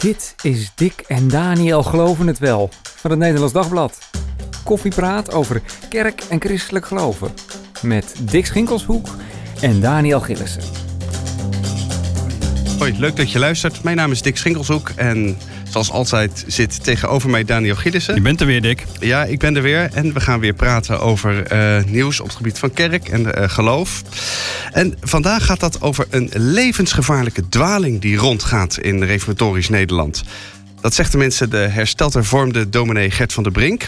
[0.00, 3.98] Dit is Dick en Daniel Geloven het Wel van het Nederlands Dagblad.
[4.64, 7.30] Koffiepraat over kerk en christelijk geloven.
[7.82, 9.08] Met Dick Schinkelshoek
[9.60, 10.62] en Daniel Gillissen.
[12.78, 13.82] Hoi, leuk dat je luistert.
[13.82, 15.36] Mijn naam is Dick Schinkelshoek en
[15.70, 18.14] zoals altijd zit tegenover mij Daniel Gillissen.
[18.14, 18.86] Je bent er weer, Dick.
[19.00, 22.36] Ja, ik ben er weer en we gaan weer praten over eh, nieuws op het
[22.36, 24.02] gebied van kerk en eh, geloof.
[24.72, 30.22] En vandaag gaat dat over een levensgevaarlijke dwaling die rondgaat in reformatorisch Nederland.
[30.80, 31.12] Dat zegt
[31.50, 33.86] de hersteld hervormde dominee Gert van der Brink.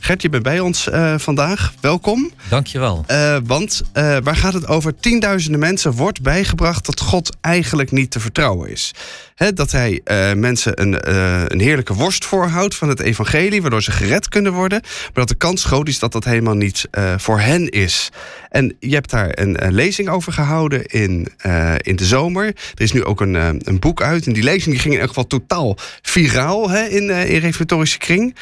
[0.00, 1.74] Gert, je bent bij ons uh, vandaag.
[1.80, 2.30] Welkom.
[2.48, 3.04] Dankjewel.
[3.10, 4.96] Uh, want uh, waar gaat het over?
[4.96, 8.94] Tienduizenden mensen wordt bijgebracht dat God eigenlijk niet te vertrouwen is.
[9.34, 10.00] He, dat hij
[10.36, 11.10] mensen een,
[11.52, 14.80] een heerlijke worst voorhoudt van het evangelie, waardoor ze gered kunnen worden.
[14.82, 18.10] Maar dat de kans groot is dat dat helemaal niet voor hen is.
[18.48, 21.28] En je hebt daar een, een lezing over gehouden in,
[21.76, 22.46] in de zomer.
[22.46, 24.26] Er is nu ook een, een boek uit.
[24.26, 28.36] En die lezing die ging in elk geval totaal viraal he, in, in reformatorische kring.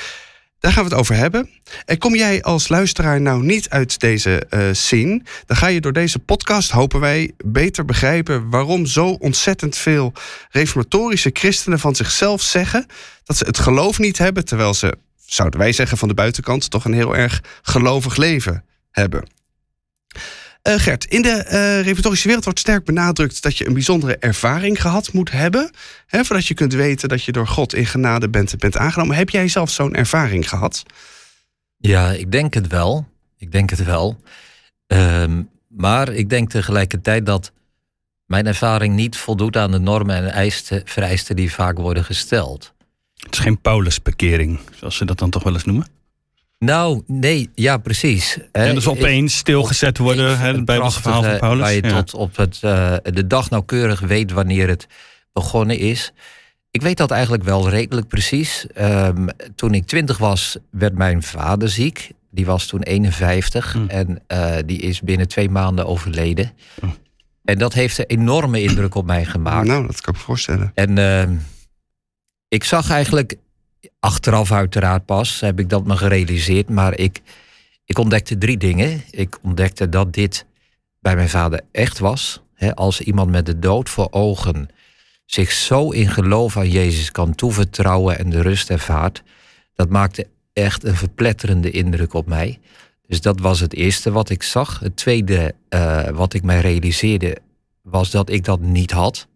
[0.60, 1.50] Daar gaan we het over hebben.
[1.84, 5.92] En kom jij als luisteraar nou niet uit deze uh, scene, dan ga je door
[5.92, 10.12] deze podcast, hopen wij, beter begrijpen waarom zo ontzettend veel
[10.50, 12.86] reformatorische christenen van zichzelf zeggen
[13.24, 16.84] dat ze het geloof niet hebben, terwijl ze, zouden wij zeggen van de buitenkant, toch
[16.84, 19.28] een heel erg gelovig leven hebben.
[20.70, 24.80] Uh, Gert, in de uh, reformatorische wereld wordt sterk benadrukt dat je een bijzondere ervaring
[24.80, 25.70] gehad moet hebben.
[26.06, 29.16] Hè, voordat je kunt weten dat je door God in genade bent, bent aangenomen.
[29.16, 30.82] Heb jij zelf zo'n ervaring gehad?
[31.76, 33.08] Ja, ik denk het wel.
[33.36, 34.20] Ik denk het wel.
[34.86, 37.52] Um, maar ik denk tegelijkertijd dat
[38.24, 42.72] mijn ervaring niet voldoet aan de normen en eisten, vereisten die vaak worden gesteld.
[43.14, 45.86] Het is geen Paulusbekering, zoals ze dat dan toch wel eens noemen?
[46.64, 48.38] Nou, nee, ja, precies.
[48.52, 51.60] Ja, dus opeens stilgezet worden, hè, het Bijbelse verhaal van Paulus.
[51.60, 52.02] Waar je ja.
[52.02, 54.86] tot op het, uh, de dag nauwkeurig weet wanneer het
[55.32, 56.12] begonnen is.
[56.70, 58.66] Ik weet dat eigenlijk wel redelijk precies.
[58.78, 62.10] Um, toen ik twintig was, werd mijn vader ziek.
[62.30, 63.86] Die was toen 51 Hm.
[63.86, 66.52] en uh, die is binnen twee maanden overleden.
[67.44, 69.66] En dat heeft een enorme indruk op mij gemaakt.
[69.66, 70.72] Nou, dat kan ik me voorstellen.
[70.74, 71.36] En uh,
[72.48, 73.36] ik zag eigenlijk
[73.98, 76.68] achteraf uiteraard pas heb ik dat me gerealiseerd.
[76.68, 77.20] Maar ik,
[77.84, 79.02] ik ontdekte drie dingen.
[79.10, 80.46] Ik ontdekte dat dit
[80.98, 82.40] bij mijn vader echt was.
[82.74, 84.68] Als iemand met de dood voor ogen
[85.26, 89.22] zich zo in geloof aan Jezus kan toevertrouwen en de rust ervaart.
[89.74, 92.58] Dat maakte echt een verpletterende indruk op mij.
[93.06, 94.78] Dus dat was het eerste wat ik zag.
[94.78, 97.36] Het tweede uh, wat ik mij realiseerde
[97.82, 99.26] was dat ik dat niet had.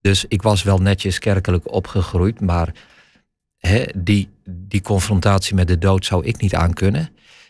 [0.00, 2.72] Dus ik was wel netjes kerkelijk opgegroeid, maar
[3.96, 7.08] Die, die confrontatie met de dood zou ik niet aankunnen.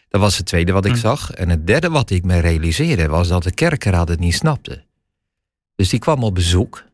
[0.08, 0.98] Dat was het tweede wat ik Hm.
[0.98, 1.30] zag.
[1.30, 4.82] En het derde wat ik me realiseerde was dat de kerkenraad het niet snapte.
[5.76, 6.84] Dus die kwam op bezoek.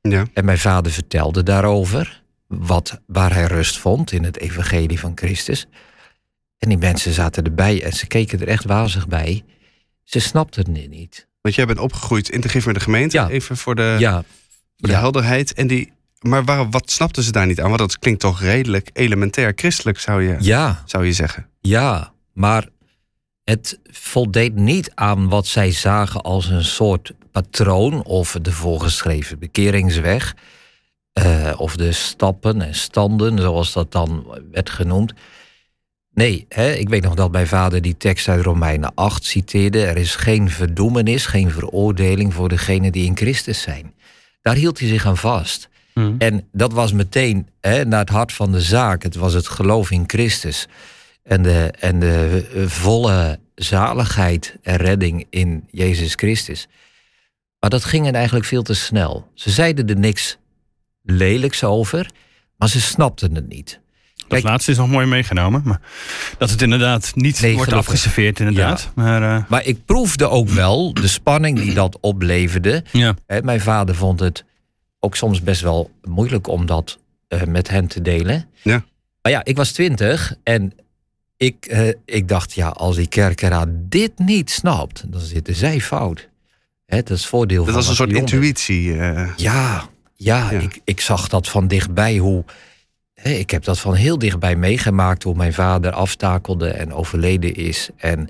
[0.00, 0.24] Ja.
[0.32, 2.22] En mijn vader vertelde daarover.
[2.46, 5.66] Wat, waar hij rust vond in het evangelie van Christus.
[6.58, 9.44] En die mensen zaten erbij en ze keken er echt wazig bij.
[10.02, 11.26] Ze snapten het niet.
[11.40, 13.28] Want jij bent opgegroeid in de gif met de gemeente, Ja.
[13.28, 14.14] even voor de, Ja,
[14.76, 14.98] voor de ja.
[14.98, 15.52] helderheid.
[15.54, 15.92] En die,
[16.24, 17.66] maar waar, wat snapten ze daar niet aan?
[17.66, 20.82] Want dat klinkt toch redelijk elementair christelijk, zou je, ja.
[20.86, 21.46] zou je zeggen.
[21.60, 22.68] Ja, maar
[23.44, 30.34] het voldeed niet aan wat zij zagen als een soort patroon of de voorgeschreven bekeringsweg.
[31.12, 35.12] eh, of de stappen en standen, zoals dat dan werd genoemd.
[36.10, 39.84] Nee, hè, ik weet nog dat mijn vader die tekst uit Romeinen 8 citeerde.
[39.84, 43.94] Er is geen verdoemenis, geen veroordeling voor degenen die in Christus zijn.
[44.42, 45.68] Daar hield hij zich aan vast.
[45.94, 46.14] Hm.
[46.18, 49.02] En dat was meteen hè, naar het hart van de zaak.
[49.02, 50.66] Het was het geloof in Christus.
[51.22, 56.68] En de, en de eh, volle zaligheid en redding in Jezus Christus.
[57.60, 59.28] Maar dat ging hen eigenlijk veel te snel.
[59.34, 60.36] Ze zeiden er niks
[61.02, 62.10] lelijks over,
[62.56, 63.80] maar ze snapten het niet.
[64.16, 65.62] Dat Kijk- laatste is nog mooi meegenomen.
[65.64, 65.80] Maar
[66.38, 68.90] dat het inderdaad niet Nee, wordt afgeserveerd, inderdaad.
[68.94, 72.84] Maar eh, Maar ik proefde ook wel de spanning die dat opleverde.
[72.92, 73.14] ja.
[73.42, 74.44] Mijn vader vond het
[75.04, 78.48] ook soms best wel moeilijk om dat eh, met hen te delen.
[78.62, 78.84] Ja.
[79.22, 80.72] Maar ja, ik was twintig en
[81.36, 86.28] ik, eh, ik dacht, ja, als die kerkeraad dit niet snapt, dan zitten zij fout.
[86.86, 88.98] Hè, dat is voordeel Dat van was een soort intuïtie.
[88.98, 89.28] eh.
[89.36, 90.58] Ja, ja, Ja.
[90.58, 92.44] Ik, ik zag dat van dichtbij hoe.
[93.14, 97.88] hè, ik heb dat van heel dichtbij meegemaakt hoe mijn vader aftakelde en overleden is.
[97.96, 98.28] En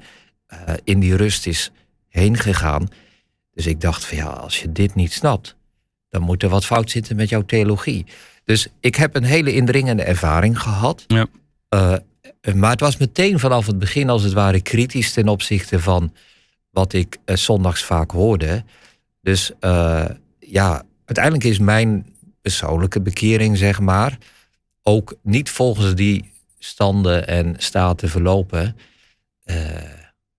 [0.84, 1.70] in die rust is
[2.08, 2.88] heen gegaan.
[3.54, 5.56] Dus ik dacht van ja, als je dit niet snapt,
[6.14, 8.06] dan moet er wat fout zitten met jouw theologie.
[8.44, 11.04] Dus ik heb een hele indringende ervaring gehad.
[11.06, 11.26] Ja.
[11.68, 16.12] Eh, maar het was meteen vanaf het begin als het ware kritisch ten opzichte van
[16.70, 18.64] wat ik eh, zondags vaak hoorde.
[19.20, 20.04] Dus eh,
[20.38, 22.06] ja, uiteindelijk is mijn
[22.40, 24.18] persoonlijke bekering, zeg maar,
[24.82, 28.76] ook niet volgens die standen en staten verlopen.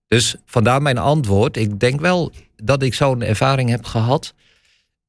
[0.08, 1.56] Dus vandaar mijn antwoord.
[1.56, 4.34] Ik denk wel dat ik zo'n ervaring heb gehad.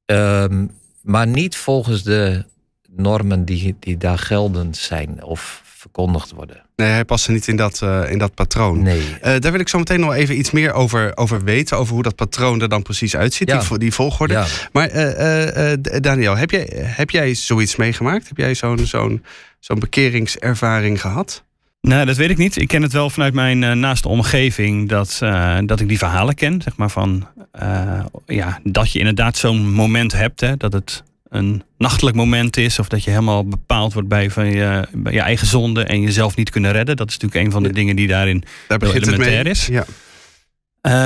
[0.07, 0.65] Ehm,
[1.01, 2.45] maar niet volgens de
[2.89, 6.61] normen die, die daar geldend zijn of verkondigd worden.
[6.75, 8.81] Nee, hij past niet in dat, uh, in dat patroon.
[8.81, 8.99] Nee.
[8.99, 11.77] Uh, daar wil ik zo meteen nog even iets meer over, over weten.
[11.77, 13.59] Over hoe dat patroon er dan precies uitziet, ja.
[13.59, 14.33] die, die volgorde.
[14.33, 14.45] Ja.
[14.71, 18.27] Maar uh, Daniel, heb jij, heb jij zoiets meegemaakt?
[18.27, 19.23] Heb jij zo'n zo'n
[19.59, 21.43] zo'n bekeringservaring gehad?
[21.81, 22.61] Nou, dat weet ik niet.
[22.61, 26.35] Ik ken het wel vanuit mijn uh, naaste omgeving dat, uh, dat ik die verhalen
[26.35, 26.61] ken.
[26.61, 27.27] Zeg maar van
[27.61, 30.41] uh, ja, dat je inderdaad zo'n moment hebt.
[30.41, 32.79] Hè, dat het een nachtelijk moment is.
[32.79, 36.35] Of dat je helemaal bepaald wordt bij, van je, bij je eigen zonde en jezelf
[36.35, 36.95] niet kunnen redden.
[36.95, 39.53] Dat is natuurlijk een van de dingen die daarin Daar heel elementair mee.
[39.53, 39.65] is.
[39.65, 39.85] Ja.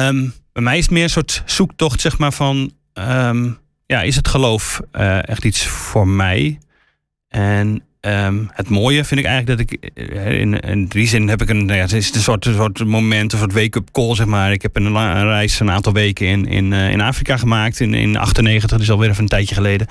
[0.08, 4.16] Um, bij mij is het meer een soort zoektocht, zeg maar, van um, ja, is
[4.16, 4.82] het geloof
[5.22, 6.60] echt iets voor mij?
[7.28, 9.92] En Um, het mooie vind ik eigenlijk dat ik
[10.26, 12.86] in, in die zin heb ik een, nou ja, het is een soort, een soort
[12.86, 14.52] moment, een soort wake-up call, zeg maar.
[14.52, 14.94] Ik heb een,
[15.24, 18.92] reis een aantal weken in, in, uh, in Afrika gemaakt in, in 98, dat is
[18.92, 19.88] alweer even een tijdje geleden.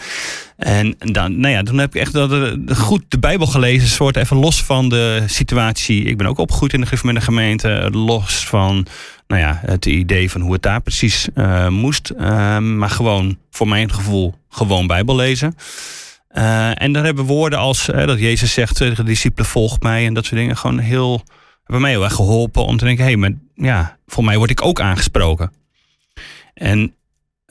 [0.56, 4.36] En dan, nou ja, toen heb ik echt dat, goed de Bijbel gelezen, soort even
[4.36, 6.04] los van de situatie.
[6.04, 8.86] Ik ben ook opgegroeid in de gemeente, gemeente los van
[9.26, 11.28] nou ja, het idee van hoe het daar precies
[11.68, 12.12] moest.
[12.60, 15.54] maar gewoon, voor mijn gevoel, gewoon Bijbel lezen.
[16.36, 20.14] Uh, en dan hebben woorden als uh, dat Jezus zegt de discipelen volg mij en
[20.14, 21.22] dat soort dingen gewoon heel
[21.64, 24.50] hebben mij heel erg geholpen om te denken hé, hey, maar ja, voor mij word
[24.50, 25.52] ik ook aangesproken.
[26.54, 26.94] En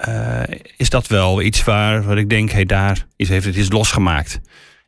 [0.07, 0.43] uh,
[0.77, 3.71] is dat wel iets waar, waar ik denk hé, hey, daar is, heeft het iets
[3.71, 4.39] losgemaakt.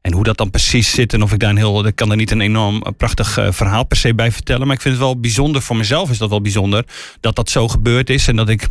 [0.02, 2.18] En hoe dat dan precies zit en of ik daar een heel, ik kan er
[2.18, 5.62] niet een enorm prachtig verhaal per se bij vertellen, maar ik vind het wel bijzonder
[5.62, 6.86] voor mezelf is dat wel bijzonder
[7.20, 8.68] dat dat zo gebeurd is en dat ik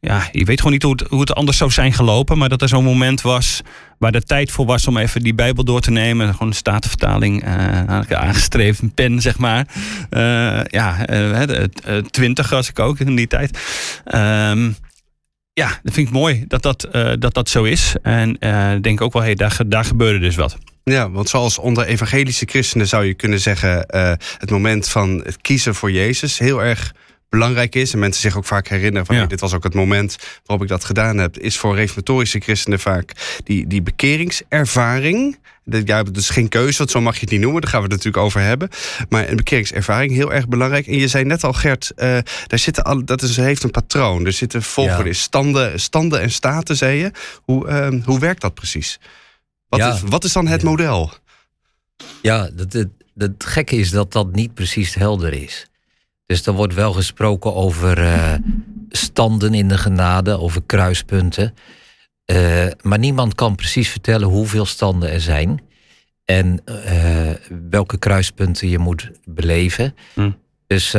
[0.00, 2.38] ja, je weet gewoon niet hoe het, hoe het anders zou zijn gelopen.
[2.38, 3.60] Maar dat er zo'n moment was
[3.98, 6.32] waar de tijd voor was om even die Bijbel door te nemen.
[6.32, 9.66] Gewoon een statenvertaling uh, aangestreefd, een pen zeg maar.
[10.10, 11.62] Uh, ja, uh,
[12.10, 13.58] twintig was ik ook in die tijd.
[14.14, 14.76] Um,
[15.52, 16.88] ja, dat vind ik mooi dat dat,
[17.18, 17.94] dat, dat zo is.
[18.02, 18.30] En
[18.76, 20.56] ik denk ook wel, hey, daar, daar gebeurde dus wat.
[20.84, 23.84] Ja, want zoals onder evangelische christenen zou je kunnen zeggen...
[24.38, 26.92] het moment van het kiezen voor Jezus heel erg
[27.28, 27.92] belangrijk is.
[27.92, 29.20] En mensen zich ook vaak herinneren van ja.
[29.20, 31.38] hey, dit was ook het moment waarop ik dat gedaan heb.
[31.38, 35.38] Is voor reformatorische christenen vaak die, die bekeringservaring.
[35.84, 37.60] Ja, dus geen keuze, want zo mag je het niet noemen.
[37.60, 38.68] Daar gaan we het natuurlijk over hebben.
[39.08, 40.86] Maar een bekeringservaring, heel erg belangrijk.
[40.86, 44.26] En je zei net al, Gert, uh, daar zitten al, dat is, heeft een patroon.
[44.26, 45.14] Er zitten volgorde, ja.
[45.14, 47.10] standen, standen en staten, zei je.
[47.42, 48.98] Hoe, uh, hoe werkt dat precies?
[49.68, 49.94] Wat, ja.
[49.94, 51.12] is, wat is dan het model?
[52.22, 52.50] Ja,
[53.16, 55.66] het gekke is dat dat niet precies helder is.
[56.26, 58.32] Dus er wordt wel gesproken over uh,
[58.88, 61.54] standen in de genade, over kruispunten.
[62.26, 65.60] Uh, maar niemand kan precies vertellen hoeveel standen er zijn.
[66.24, 67.30] En uh,
[67.70, 69.94] welke kruispunten je moet beleven.
[70.14, 70.30] Hm.
[70.66, 70.94] Dus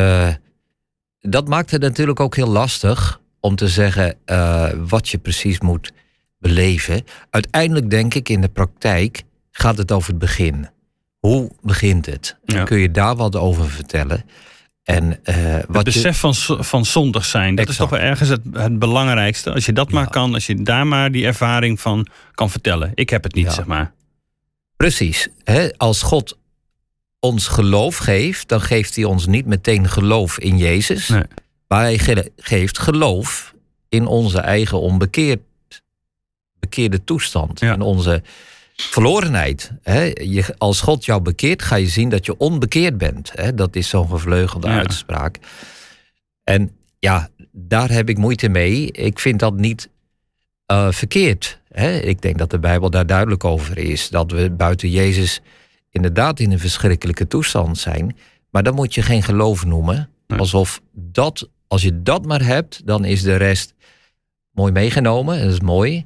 [1.19, 4.17] dat maakt het natuurlijk ook heel lastig om te zeggen
[4.87, 5.91] wat je precies moet
[6.39, 7.03] beleven.
[7.29, 10.69] Uiteindelijk denk ik in de praktijk gaat het over het begin.
[11.19, 12.37] Hoe begint het?
[12.45, 12.63] Ja.
[12.63, 14.25] Kun je daar wat over vertellen?
[14.87, 15.35] En, uh,
[15.71, 16.33] het besef je...
[16.33, 17.69] van, van zondig zijn, dat Exact.
[17.69, 19.53] is toch wel ergens het, het belangrijkste.
[19.53, 22.91] Als je dat maar kan, als je daar maar die ervaring van kan vertellen.
[22.93, 23.51] Ik heb het niet, Ja.
[23.51, 23.93] zeg maar.
[24.75, 25.27] Precies.
[25.43, 25.69] Hè?
[25.77, 26.37] Als God
[27.19, 31.07] ons geloof geeft, dan geeft hij ons niet meteen geloof in Jezus.
[31.07, 31.23] Nee.
[31.67, 33.53] Maar hij ge- geeft geloof
[33.89, 35.41] in onze eigen onbekeerd,
[36.59, 37.59] bekeerde toestand.
[37.59, 37.73] Ja.
[37.73, 38.23] In onze
[38.81, 39.71] verlorenheid.
[39.81, 40.01] Hè?
[40.13, 43.31] Je, als God jou bekeert, ga je zien dat je onbekeerd bent.
[43.35, 43.53] Hè?
[43.53, 44.77] Dat is zo'n gevleugelde Ja.
[44.77, 45.37] uitspraak.
[46.43, 48.91] En ja, daar heb ik moeite mee.
[48.91, 49.89] Ik vind dat niet
[50.65, 51.59] eh, verkeerd.
[51.71, 51.97] Hè?
[51.99, 54.09] Ik denk dat de Bijbel daar duidelijk over is.
[54.09, 55.41] Dat we buiten Jezus
[55.91, 58.17] inderdaad in een verschrikkelijke toestand zijn.
[58.49, 60.09] Maar dan moet je geen geloof noemen.
[60.27, 60.39] Nee.
[60.39, 63.73] Alsof dat, als je dat maar hebt, dan is de rest
[64.51, 65.41] mooi meegenomen.
[65.43, 66.05] Dat is mooi.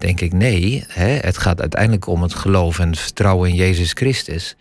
[0.00, 0.84] Denk ik nee.
[0.88, 1.08] Hè?
[1.08, 4.56] Het gaat uiteindelijk om het geloof en het vertrouwen in Jezus Christus.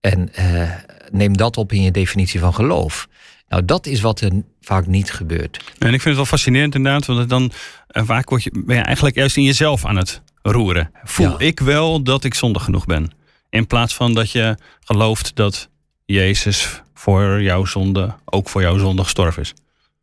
[0.00, 0.70] En eh,
[1.10, 3.08] neem dat op in je definitie van geloof.
[3.48, 5.56] Nou, dat is wat er vaak niet gebeurt.
[5.78, 7.52] En ik vind het wel fascinerend inderdaad, want dan
[7.86, 10.90] eh, vaak word je, ben je eigenlijk juist in jezelf aan het roeren.
[11.04, 11.38] Voel Ja.
[11.38, 13.10] ik wel dat ik zondig genoeg ben?
[13.50, 15.68] In plaats van dat je gelooft dat
[16.04, 19.54] Jezus voor jouw zonde, ook voor jouw zonde gestorven is.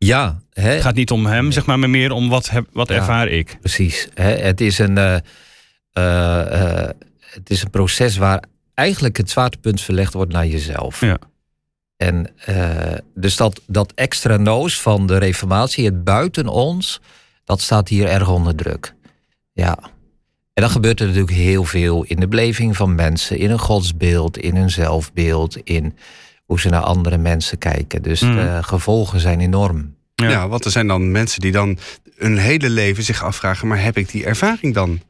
[0.04, 0.68] Ja, hè?
[0.70, 2.94] Het gaat niet om hem, zeg maar, maar meer om wat, heb, wat Ja.
[2.94, 3.56] ervaar ik.
[3.60, 4.08] Precies.
[4.14, 4.30] Hè?
[4.30, 5.16] Het, is een, eh,
[5.92, 6.90] eh, eh,
[7.20, 11.00] het is een proces waar eigenlijk het zwaartepunt verlegd wordt naar jezelf.
[11.00, 11.18] Ja.
[11.96, 12.34] En
[13.14, 17.00] dus dat, dat extra noos van de reformatie, het buiten ons,
[17.44, 18.94] dat staat hier erg onder druk.
[19.52, 19.78] Ja.
[20.52, 24.38] En dan gebeurt er natuurlijk heel veel in de beleving van mensen, in hun godsbeeld,
[24.38, 25.96] in hun zelfbeeld, in
[26.50, 28.02] hoe ze naar andere mensen kijken.
[28.02, 28.34] Dus Mm.
[28.34, 29.94] de gevolgen zijn enorm.
[30.14, 30.28] Ja.
[30.30, 30.48] Ja.
[30.48, 31.78] want er zijn dan mensen die dan
[32.16, 35.00] hun hele leven zich afvragen: maar heb ik die ervaring dan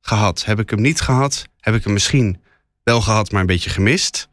[0.00, 0.44] gehad?
[0.44, 1.46] Heb ik hem niet gehad?
[1.60, 2.40] Heb ik hem misschien
[2.82, 4.28] wel gehad, maar een beetje gemist?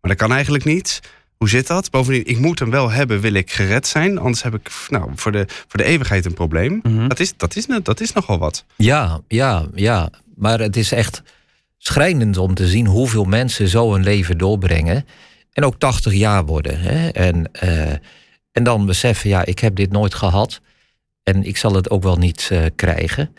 [0.00, 1.00] Maar dat kan eigenlijk niet.
[1.36, 1.90] Hoe zit dat?
[1.90, 4.18] Bovendien, ik moet hem wel hebben, wil ik gered zijn.
[4.18, 6.80] Anders heb ik nou, voor, de, voor de eeuwigheid een probleem.
[6.82, 7.08] Mhm.
[7.08, 8.64] Dat, is, dat, is, dat is nogal wat.
[8.76, 10.10] Ja, ja, ja.
[10.36, 11.22] Maar het is echt
[11.78, 15.04] schrijnend om te zien hoeveel mensen zo een leven doorbrengen.
[15.52, 16.80] En ook 80 jaar worden.
[16.80, 17.08] Hè?
[17.08, 17.92] En, eh,
[18.52, 20.60] en dan beseffen, ja, ik heb dit nooit gehad.
[21.22, 23.34] En ik zal het ook wel niet eh, krijgen.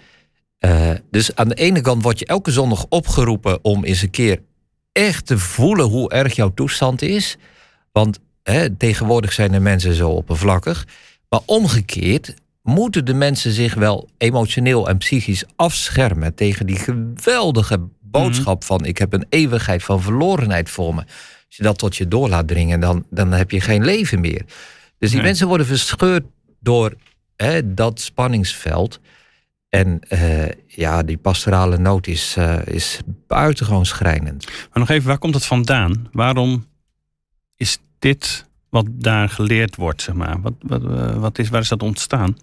[0.57, 4.41] Eh, dus aan de ene kant word je elke zondag opgeroepen om eens een keer
[4.91, 7.37] echt te voelen hoe erg jouw toestand is.
[7.91, 10.87] Want hè, tegenwoordig zijn de mensen zo oppervlakkig.
[11.29, 18.63] Maar omgekeerd moeten de mensen zich wel emotioneel en psychisch afschermen tegen die geweldige boodschap
[18.63, 21.03] van ik heb een eeuwigheid van verlorenheid voor me.
[21.51, 24.45] Als je dat tot je door laat dringen, dan, dan heb je geen leven meer.
[24.97, 25.27] Dus die Nee.
[25.27, 26.23] mensen worden verscheurd
[26.59, 26.93] door
[27.35, 28.99] hè, dat spanningsveld.
[29.69, 34.45] En eh, ja, die pastorale nood is, eh, is buitengewoon schrijnend.
[34.45, 36.09] Maar nog even, waar komt het vandaan?
[36.11, 36.67] Waarom
[37.55, 40.41] is dit wat daar geleerd wordt, zeg maar?
[40.41, 42.37] Wat, wat, eh, wat is, waar is dat ontstaan?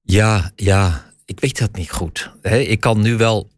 [0.00, 2.30] Ja, ja, ik weet dat niet goed.
[2.42, 3.50] Ik kan nu wel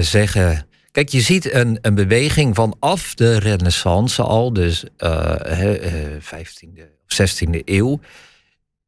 [0.00, 0.64] zeggen.
[0.92, 6.82] Kijk, je ziet een, een beweging vanaf de Renaissance al, dus eh, hè, eh, 15e
[7.08, 8.00] of 16e eeuw.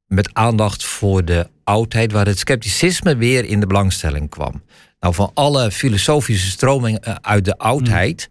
[0.06, 4.62] Met aandacht voor de oudheid, waar het scepticisme weer in de belangstelling kwam.
[5.00, 8.30] Nou, van alle filosofische stromingen eh, uit de oudheid.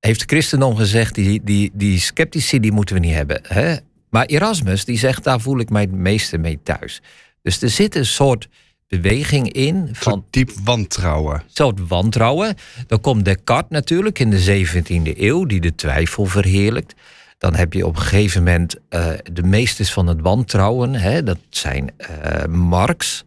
[0.00, 3.40] heeft de christendom gezegd: die, die, die sceptici die moeten we niet hebben.
[3.42, 3.76] Hè?
[4.10, 7.02] Maar Erasmus die zegt: daar voel ik mij het meeste mee thuis.
[7.42, 8.48] Dus er zit een soort
[8.88, 11.42] beweging in Van diep wantrouwen.
[11.52, 12.54] soort wantrouwen.
[12.86, 16.94] Dan komt Descartes natuurlijk in de 17e eeuw, die de twijfel verheerlijkt.
[17.38, 20.94] Dan heb je op een gegeven moment eh, de meesters van het wantrouwen.
[20.94, 21.22] Hè?
[21.22, 23.24] Dat zijn eh, Marx,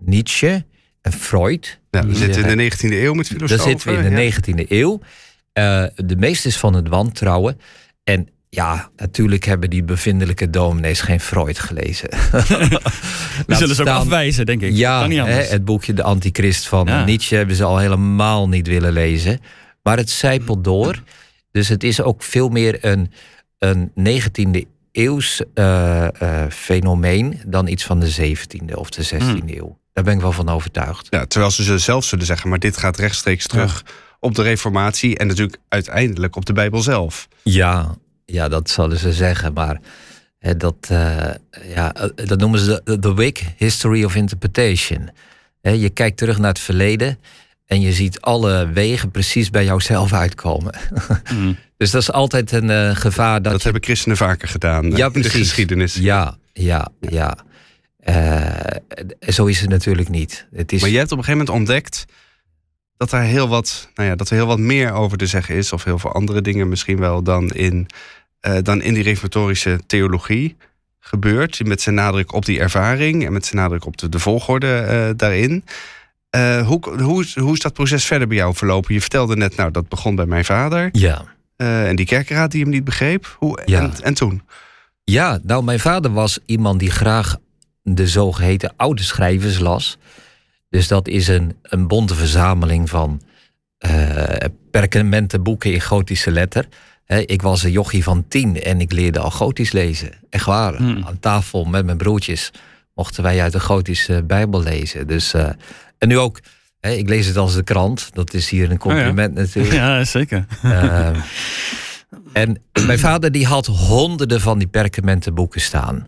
[0.00, 0.64] Nietzsche
[1.00, 1.80] en Freud.
[1.90, 3.70] Ja, we Die zitten in de 19e eeuw met daar filosofen.
[3.70, 4.64] zitten we in de ja.
[4.64, 5.00] 19e eeuw.
[5.52, 7.60] Eh, de meesters van het wantrouwen.
[8.04, 12.08] En ja, natuurlijk hebben die bevindelijke dominees geen Freud gelezen.
[13.46, 14.72] We zullen ze ook afwijzen, denk ik.
[14.72, 17.04] Ja, kan niet hè, het boekje De Antichrist van Ja.
[17.04, 19.40] Nietzsche hebben ze al helemaal niet willen lezen.
[19.82, 21.02] Maar het zijpelt door.
[21.50, 23.12] Dus het is ook veel meer een,
[23.58, 24.60] een 19e
[24.92, 29.42] eeuws eh, eh, fenomeen dan iets van de 17e of de 16e Hmm.
[29.46, 29.78] eeuw.
[29.92, 31.06] Daar ben ik wel van overtuigd.
[31.10, 33.84] Ja, terwijl ze ze zelf zullen zeggen, maar dit gaat rechtstreeks terug
[34.20, 37.28] op de reformatie en natuurlijk uiteindelijk op de Bijbel zelf.
[37.42, 37.96] Ja,
[38.26, 39.52] ja dat zouden ze zeggen.
[39.52, 39.80] Maar
[40.38, 41.34] hè, dat, eh,
[41.74, 45.10] ja, eh, dat noemen ze de, de Wick History of Interpretation.
[45.60, 47.18] Hè, je kijkt terug naar het verleden
[47.66, 50.74] en je ziet alle wegen precies bij jouzelf uitkomen.
[51.34, 51.56] Mm.
[51.76, 53.64] Dus dat is altijd een eh, gevaar dat, Dat, je...
[53.68, 55.94] hebben christenen vaker gedaan Ja, in de geschiedenis.
[55.94, 57.36] Ja, ja, ja.
[59.20, 60.46] Zo is het natuurlijk niet.
[60.52, 60.80] Het is...
[60.80, 62.04] Maar je hebt op een gegeven moment ontdekt
[62.96, 65.72] dat er heel wat, nou ja, dat er heel wat meer over te zeggen is,
[65.72, 67.86] of heel veel andere dingen misschien wel dan in,
[68.40, 70.56] eh, dan in die reformatorische theologie
[71.00, 71.66] gebeurt.
[71.66, 75.10] Met zijn nadruk op die ervaring en met zijn nadruk op de, de volgorde eh,
[75.16, 75.64] daarin.
[76.30, 78.94] Eh, hoe, hoe, is- hoe is dat proces verder bij jou verlopen?
[78.94, 80.88] Je vertelde net, nou, dat begon bij mijn vader.
[80.92, 81.24] Ja.
[81.56, 83.36] en die kerkenraad die hem niet begreep.
[83.38, 83.80] Hoe, Ja.
[83.80, 84.42] en, en toen?
[85.04, 87.36] Ja, nou, mijn vader was iemand die graag
[87.82, 89.98] de zogeheten oude schrijvers las.
[90.74, 93.20] Dus dat is een, een bonte verzameling van
[93.78, 96.68] eh perkamentenboeken in gotische letter.
[97.26, 100.10] Ik was een jochie van tien en ik leerde al gotisch lezen.
[100.30, 100.76] Echt waar.
[100.76, 101.04] Hmm.
[101.06, 102.50] Aan tafel met mijn broertjes
[102.94, 105.06] mochten wij uit de gotische bijbel lezen.
[105.06, 105.48] Dus, eh,
[105.98, 106.40] en nu ook,
[106.80, 108.10] ik lees het als de krant.
[108.12, 109.74] Dat is hier een compliment natuurlijk.
[109.82, 110.46] Ja, zeker.
[110.62, 111.20] Ehm,
[112.32, 116.06] en mijn vader die had honderden van die perkamentenboeken staan.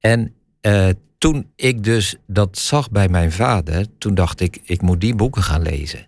[0.00, 0.88] En eh,
[1.22, 5.42] toen ik dus dat zag bij mijn vader, toen dacht ik, ik moet die boeken
[5.42, 6.06] gaan lezen.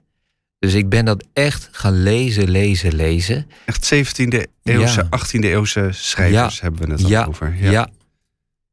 [0.59, 3.47] Dus ik ben dat echt gaan lezen, lezen, lezen.
[3.66, 5.18] Echt 17e eeuwse, Ja.
[5.18, 6.62] 18e eeuwse schrijvers Ja.
[6.62, 7.54] hebben we het dan Ja, over.
[7.61, 7.88] Ja.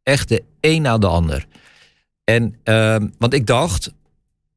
[0.03, 1.45] echt de een na de ander.
[2.23, 3.93] En, ehm, want ik dacht,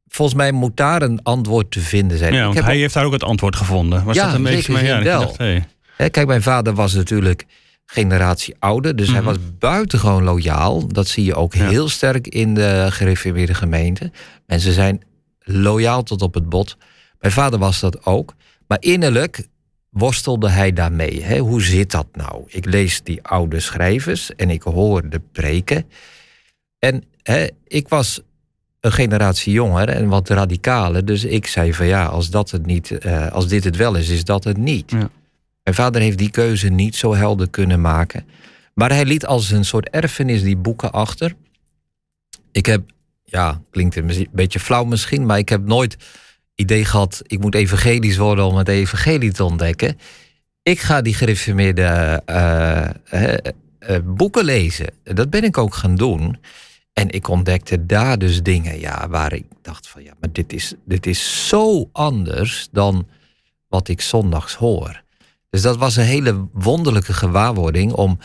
[0.09, 2.33] volgens mij moet daar een antwoord te vinden zijn.
[2.33, 4.05] Ja, ik want heb hij heeft daar ook het antwoord gevonden.
[4.05, 5.21] Was Ja, dat een beetje maar ja, zin dat je wel.
[5.27, 5.67] dacht, hey.
[5.97, 7.47] Hè, kijk, mijn vader was natuurlijk
[7.87, 9.25] generatie ouder, dus hij Mhm.
[9.27, 10.89] was buitengewoon loyaal.
[10.89, 11.69] Dat zie je ook Ja.
[11.69, 14.11] heel sterk in de gereformeerde gemeente.
[14.47, 15.03] Mensen zijn
[15.39, 16.77] loyaal tot op het bot.
[17.21, 18.35] Mijn vader was dat ook.
[18.67, 19.49] Maar innerlijk
[19.91, 21.23] worstelde hij daarmee.
[21.23, 21.39] Hè?
[21.39, 22.43] Hoe zit dat nou?
[22.47, 25.85] Ik lees die oude schrijvers en ik hoor de preken.
[26.79, 28.21] En hè, ik was
[28.81, 31.05] een generatie jonger en wat radicaler.
[31.05, 34.09] Dus ik zei van ja, als, dat het niet, eh, als dit het wel is,
[34.09, 34.91] is dat het niet.
[34.91, 35.09] Ja.
[35.65, 38.27] Mijn vader heeft die keuze niet zo helder kunnen maken.
[38.75, 41.35] Maar hij liet als een soort erfenis die boeken achter.
[42.53, 42.83] Ik heb,
[43.25, 45.97] ja, klinkt een beetje flauw misschien, maar ik heb nooit
[46.55, 49.99] idee gehad, ik moet evangelisch worden om het evangelie te ontdekken.
[50.63, 53.35] Ik ga die gereformeerde eh, eh,
[53.79, 54.87] eh, boeken lezen.
[55.03, 56.39] Dat ben ik ook gaan doen.
[56.93, 60.75] En ik ontdekte daar dus dingen ja, waar ik dacht van ja, maar dit is,
[60.85, 63.09] dit is zo anders dan
[63.69, 65.04] wat ik zondags hoor.
[65.55, 68.19] Dus dat was een hele wonderlijke gewaarwording om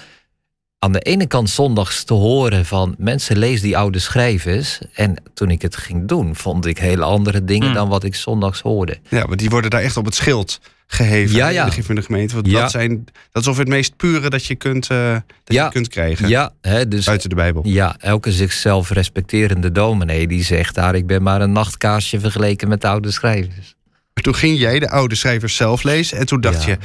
[0.80, 4.80] aan de ene kant zondags te horen van mensen lees die oude schrijvers.
[4.94, 7.74] En toen ik het ging doen, vond ik hele andere dingen Mm.
[7.74, 8.98] dan wat ik zondags hoorde.
[9.10, 11.72] Ja, want die worden daar echt op het schild geheven Ja, in ja.
[11.72, 12.34] van de gemeente.
[12.34, 12.62] Want Ja.
[12.62, 15.66] dat, zijn, dat is ongeveer het meest pure dat je kunt, eh, dat Ja.
[15.66, 16.28] je kunt krijgen.
[16.30, 17.62] Ja, hè, dus Buiten de Bijbel.
[17.68, 20.96] Ja, elke zichzelf respecterende dominee die zegt daar...
[20.96, 23.76] ik ben maar een nachtkaarsje vergeleken met de oude schrijvers.
[24.14, 26.18] Maar toen ging jij de oude schrijvers zelf lezen.
[26.18, 26.78] En toen dacht je,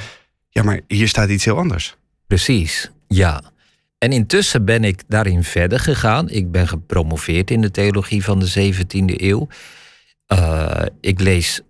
[0.54, 1.96] ja, maar hier staat iets heel anders.
[2.26, 3.42] Precies, ja.
[3.98, 6.28] En intussen ben ik daarin verder gegaan.
[6.28, 9.48] Ik ben gepromoveerd in de theologie van de 17e eeuw.
[10.26, 11.60] Eh, ik lees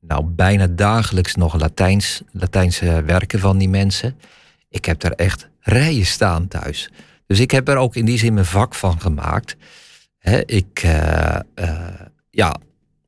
[0.00, 4.16] nou bijna dagelijks nog Latijns, Latijnse werken van die mensen.
[4.68, 6.90] Ik heb daar echt rijen staan thuis.
[7.26, 9.56] Dus ik heb er ook in die zin mijn vak van gemaakt.
[10.46, 11.38] Ik, eh,
[12.30, 12.56] ja,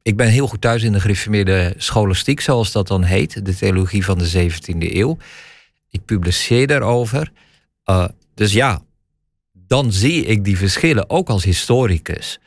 [0.07, 3.45] ik ben heel goed thuis in de gereformeerde scholastiek, zoals dat dan heet.
[3.45, 5.17] De theologie van de 17e eeuw.
[5.91, 7.33] Ik publiceer daarover.
[7.85, 8.81] Eh, dus ja,
[9.53, 12.41] dan zie ik die verschillen ook als historicus.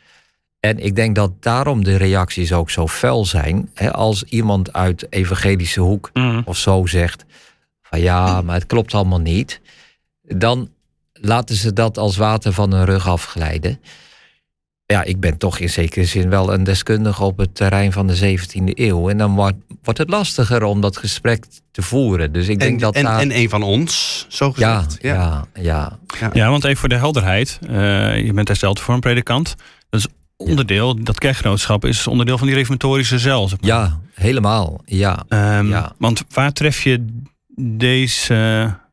[0.60, 3.70] En ik denk dat daarom de reacties ook zo fel zijn.
[3.74, 6.42] Hè, als iemand uit evangelische hoek Mm.
[6.46, 7.26] of zo zegt
[7.82, 9.62] van ja, maar het klopt allemaal niet.
[10.22, 10.70] Dan
[11.14, 13.80] laten ze dat als water van hun rug afglijden.
[14.94, 18.38] Ja, ik ben toch in zekere zin wel een deskundige op het terrein van de
[18.38, 19.10] 17e eeuw.
[19.10, 22.32] En dan wordt, wordt het lastiger om dat gesprek te voeren.
[22.32, 23.20] Dus ik denk En, dat en, daar...
[23.20, 25.02] en een van ons, zo ja, gezegd.
[25.04, 26.00] ja, ja,
[26.34, 27.60] Ja, want even voor de helderheid.
[27.68, 29.56] eh, je bent hersteld voor een predikant.
[29.90, 33.48] Dat is onderdeel, dat kerkgenootschap is onderdeel van die reformatorische cel.
[33.48, 33.70] zeg maar.
[33.70, 34.82] ja, helemaal.
[34.86, 35.92] Ja, Ehm, ja.
[35.98, 37.06] Want waar tref je
[37.62, 38.34] deze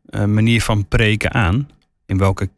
[0.06, 1.68] eh, manier van preken aan?
[2.06, 2.48] In welke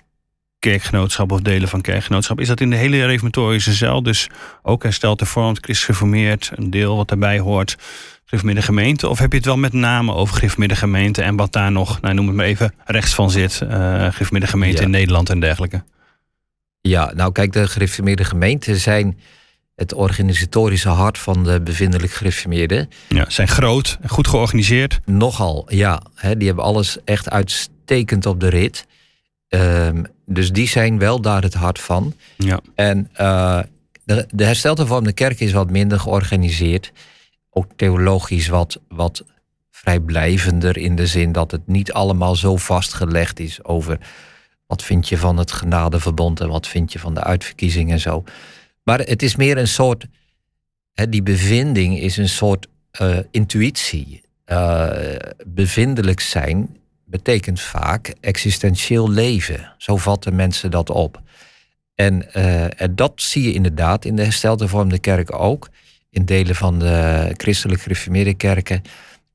[0.58, 2.40] kerkgenootschap of delen van kerkgenootschap?
[2.40, 4.02] Is dat in de hele reformatorische cel?
[4.02, 4.28] Dus
[4.62, 7.76] ook hersteld hervormd, gereformeerd, een deel wat daarbij hoort,
[8.24, 9.08] gereformeerde gemeente?
[9.08, 12.14] Of heb je het wel met name over gereformeerde gemeente en wat daar nog, nou,
[12.14, 13.52] noem het maar even, rechts van zit?
[13.52, 14.84] gereformeerde gemeente Ja.
[14.84, 15.84] in Nederland en dergelijke.
[16.80, 19.18] Ja, nou kijk, de gereformeerde gemeenten zijn
[19.76, 22.88] het organisatorische hart van de bevindelijk gereformeerden.
[23.08, 25.00] Ja, zijn groot, goed georganiseerd.
[25.04, 26.02] Nogal, ja.
[26.14, 28.86] Hè, die hebben alles echt uitstekend op de rit.
[29.48, 32.14] Ehm, dus die zijn wel daar het hart van.
[32.36, 32.60] Ja.
[32.74, 33.60] En eh,
[34.04, 36.92] de, de kerk is wat minder georganiseerd.
[37.50, 39.24] Ook theologisch wat, wat
[39.70, 43.98] vrijblijvender in de zin dat het niet allemaal zo vastgelegd is over
[44.66, 48.24] wat vind je van het genadeverbond en wat vind je van de uitverkiezing en zo.
[48.82, 50.06] Maar het is meer een soort,
[50.92, 54.22] hè, die bevinding is een soort eh, intuïtie.
[54.44, 56.76] Eh, bevindelijk zijn
[57.10, 59.74] betekent vaak existentieel leven.
[59.78, 61.20] Zo vatten mensen dat op.
[61.94, 65.68] En, eh, en dat zie je inderdaad in de herstelde vormde kerk ook.
[66.10, 68.82] In delen van de christelijk gereformeerde kerken.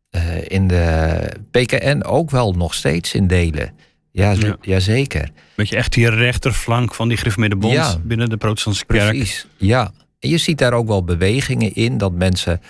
[0.09, 1.17] eh, in de
[1.51, 3.71] PKN ook wel nog steeds in delen.
[4.11, 4.57] Ja, Ja.
[4.61, 5.29] Jazeker.
[5.55, 7.97] Weet je, echt die rechterflank van die gereformeerde bond Ja.
[8.03, 9.09] binnen de protestantse kerk.
[9.09, 9.91] Precies, ja.
[10.19, 12.61] En je ziet daar ook wel bewegingen in dat mensen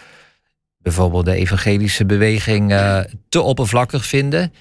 [0.77, 4.53] bijvoorbeeld de evangelische beweging eh, te oppervlakkig vinden.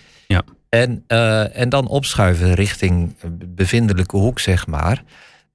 [0.72, 3.14] En, eh, en dan opschuiven richting
[3.46, 5.02] bevindelijke hoek, zeg maar.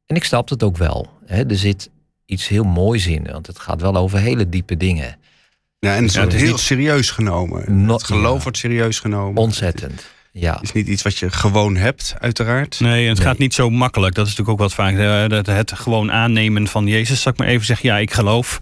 [0.06, 1.10] En ik snap het ook wel.
[1.26, 1.44] Hè.
[1.50, 1.90] Er zit
[2.26, 5.18] iets heel moois in, want het gaat wel over hele diepe dingen.
[5.80, 7.86] Ja, en het Ja, wordt heel niet- serieus genomen.
[7.86, 8.44] No- het geloof ja.
[8.44, 9.42] wordt serieus genomen.
[9.42, 10.08] Ontzettend.
[10.32, 12.80] Ja, Het is niet iets wat je gewoon hebt, uiteraard.
[12.80, 13.28] Nee, het Nee.
[13.28, 14.16] gaat niet zo makkelijk.
[14.16, 15.30] Dat is natuurlijk ook wat vaak.
[15.30, 17.90] dat het gewoon aannemen van Jezus, zal ik maar even zeggen.
[17.90, 18.60] Ja, ik geloof.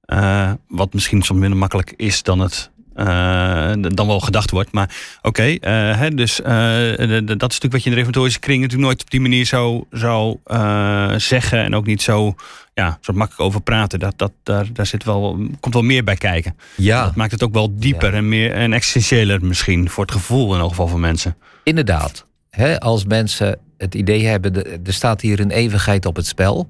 [0.00, 2.70] Eh, wat misschien soms minder makkelijk is dan het.
[2.94, 4.72] Eh, dan wel gedacht wordt.
[4.72, 6.48] Maar oké, eh, hè, dus eh,
[6.96, 9.84] dat is natuurlijk wat je in de reformatorische kring natuurlijk nooit op die manier zou,
[9.90, 11.58] zou eh, zeggen.
[11.64, 12.34] En ook niet zo,
[12.74, 13.98] ja, zo makkelijk over praten.
[13.98, 16.56] Dat, dat, daar, daar zit wel, komt wel meer bij kijken.
[16.76, 18.16] ja Dat maakt het ook wel dieper Ja.
[18.16, 19.90] en meer en existentiëler misschien.
[19.90, 21.36] Voor het gevoel in elk geval van mensen.
[21.64, 22.26] inderdaad.
[22.50, 26.66] Hè, als mensen het idee hebben, de- er staat hier een eeuwigheid op het spel,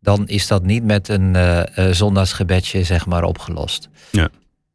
[0.00, 3.88] dan is dat niet met een eh eh, zondagsgebedje zeg maar opgelost.
[4.10, 4.28] Ja.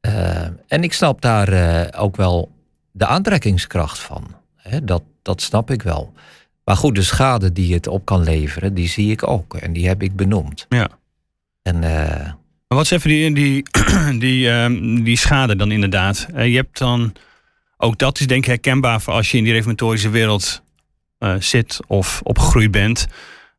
[0.06, 2.52] Eh, en ik snap daar eh, ook wel
[2.92, 4.36] de aantrekkingskracht van.
[4.56, 6.14] Hè, dat, dat snap ik wel.
[6.64, 9.54] Maar goed, de schade die het op kan leveren, die zie ik ook.
[9.54, 10.66] En die heb ik benoemd.
[10.70, 10.90] Ja.
[11.62, 12.26] En eh,
[12.68, 13.66] Maar wat is even die, die,
[14.26, 16.28] die, ehm, die schade dan inderdaad?
[16.36, 17.14] Je hebt dan,
[17.78, 20.64] ook dat is denk ik herkenbaar voor als je in die reformatorische wereld
[21.40, 23.08] zit of opgegroeid bent.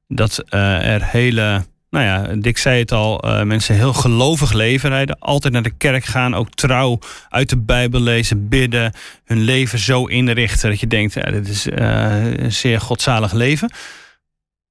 [0.09, 1.65] Dat er hele,
[1.97, 5.19] nou ja, Dick zei het al, eh, mensen heel gelovig leven rijden.
[5.19, 8.93] Altijd naar de kerk gaan, ook trouw uit de Bijbel lezen, bidden.
[9.25, 13.71] Hun leven zo inrichten dat je denkt, ja, dit is eh, een zeer godzalig leven.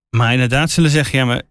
[0.09, 1.41] Maar inderdaad zullen zeggen, ja, maar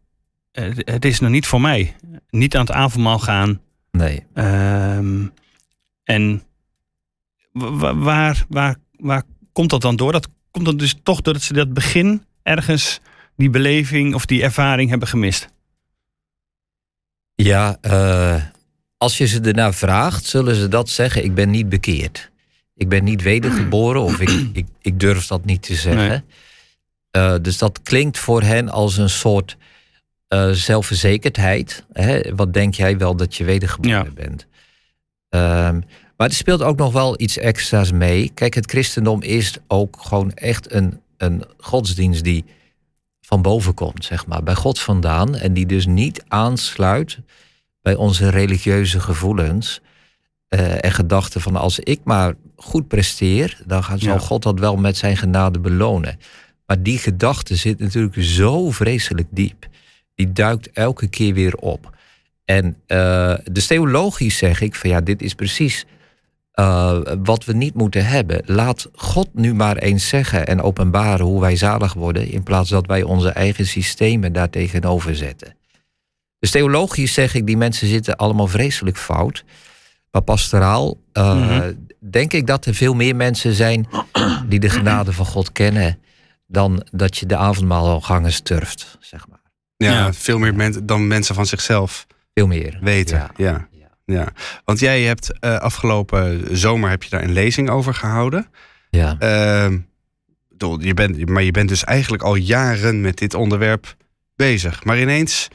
[0.85, 1.97] het is nog niet voor mij.
[2.31, 3.61] Niet aan het avondmaal gaan.
[3.91, 5.27] nee, Ehm,
[6.05, 6.43] en
[7.53, 10.13] wa- wa- waar, waar, waar komt dat dan door?
[10.13, 13.01] Dat komt dat dus toch doordat ze dat begin ergens
[13.37, 15.49] die beleving of die ervaring hebben gemist.
[17.35, 18.43] Ja, eh,
[18.97, 21.25] als je ze ernaar vraagt, zullen ze dat zeggen.
[21.25, 22.31] Ik ben niet bekeerd.
[22.75, 26.09] Ik ben niet wedergeboren of ik, ik, ik durf dat niet te zeggen.
[26.09, 26.21] Nee.
[27.11, 29.57] Eh, dus dat klinkt voor hen als een soort
[30.29, 31.85] eh, zelfverzekerdheid.
[31.93, 32.35] Hè?
[32.35, 34.11] Wat denk jij wel dat je wedergeboren Ja.
[34.15, 34.47] bent?
[35.29, 35.81] Ehm,
[36.17, 38.31] maar er speelt ook nog wel iets extra's mee.
[38.35, 42.45] Kijk, het christendom is ook gewoon echt een, een godsdienst die
[43.25, 45.37] van boven komt, zeg maar, bij God vandaan.
[45.37, 47.19] En die dus niet aansluit
[47.83, 49.81] bij onze religieuze gevoelens
[50.49, 54.19] eh, en gedachten van als ik maar goed presteer, dan gaat, zal Ja.
[54.19, 56.19] God dat wel met zijn genade belonen.
[56.67, 59.67] Maar die gedachte zit natuurlijk zo vreselijk diep.
[60.15, 61.97] Die duikt elke keer weer op.
[62.45, 65.87] En eh dus theologisch zeg ik van ja, dit is precies
[66.55, 68.43] eh, wat we niet moeten hebben.
[68.47, 72.87] Laat God nu maar eens zeggen en openbaren hoe wij zalig worden, in plaats dat
[72.87, 75.57] wij onze eigen systemen daar tegenover zetten.
[76.39, 79.45] Dus theologisch zeg ik, die mensen zitten allemaal vreselijk fout.
[80.11, 81.73] Maar pastoraal eh, Mhm.
[82.11, 83.89] denk ik dat er veel meer mensen zijn
[84.49, 85.99] die de genade van God kennen,
[86.47, 89.41] dan dat je de avondmaalgangers turft, zeg maar.
[89.77, 90.13] Ja, Ja.
[90.13, 92.79] veel meer men, dan mensen van zichzelf Veel meer.
[92.81, 93.17] weten.
[93.19, 93.31] Ja.
[93.37, 93.69] Ja.
[94.05, 94.29] Ja.
[94.65, 98.47] Want jij hebt eh, afgelopen zomer heb je daar een lezing over gehouden.
[98.91, 99.17] Ja.
[99.19, 99.79] Ehm,
[100.79, 103.97] je bent, maar je bent dus eigenlijk al jaren met dit onderwerp
[104.37, 104.85] bezig.
[104.85, 105.49] Maar ineens,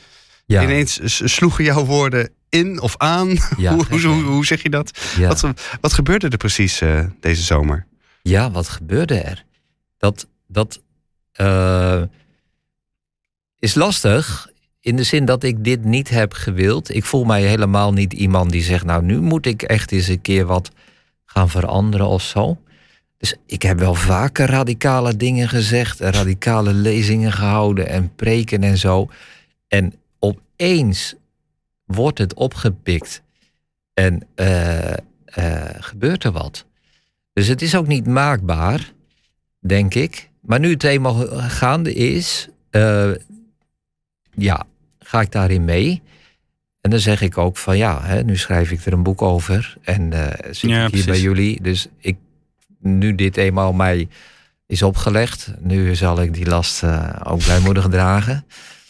[0.46, 0.64] Ja.
[0.64, 1.00] ineens
[1.34, 3.38] sloegen jouw woorden in of aan.
[3.58, 5.00] Ja, hoe, hoe, hoe zeg je dat?
[5.18, 5.28] Ja.
[5.28, 5.46] Wat,
[5.82, 7.86] wat gebeurde er precies eh, deze zomer?
[8.22, 9.46] Ja, wat gebeurde er?
[9.98, 10.82] Dat, dat
[11.32, 12.02] eh,
[13.60, 14.48] is lastig
[14.82, 16.96] in de zin dat ik dit niet heb gewild.
[16.96, 20.22] Ik voel mij helemaal niet iemand die zegt, nou nu moet ik echt eens een
[20.22, 20.72] keer wat
[21.26, 22.58] gaan veranderen of zo.
[23.18, 29.10] Dus ik heb wel vaker radicale dingen gezegd radicale lezingen gehouden en preken en zo.
[29.68, 31.15] En opeens
[31.86, 33.22] wordt het opgepikt
[33.94, 34.94] en eh,
[35.26, 36.65] eh, gebeurt er wat.
[37.34, 38.94] Dus het is ook niet maakbaar,
[39.60, 40.30] denk ik.
[40.42, 43.12] Maar nu het eenmaal gaande is, eh,
[44.36, 44.65] ja,
[45.00, 46.02] ga ik daarin mee.
[46.82, 49.78] En dan zeg ik ook van ja, hè, nu schrijf ik er een boek over.
[49.82, 51.62] En eh zit Ja, ik hier bij jullie.
[51.62, 52.18] Dus ik,
[52.80, 54.08] nu dit eenmaal mij
[54.68, 58.46] is opgelegd, nu zal ik die last eh, ook blijmoedig dragen.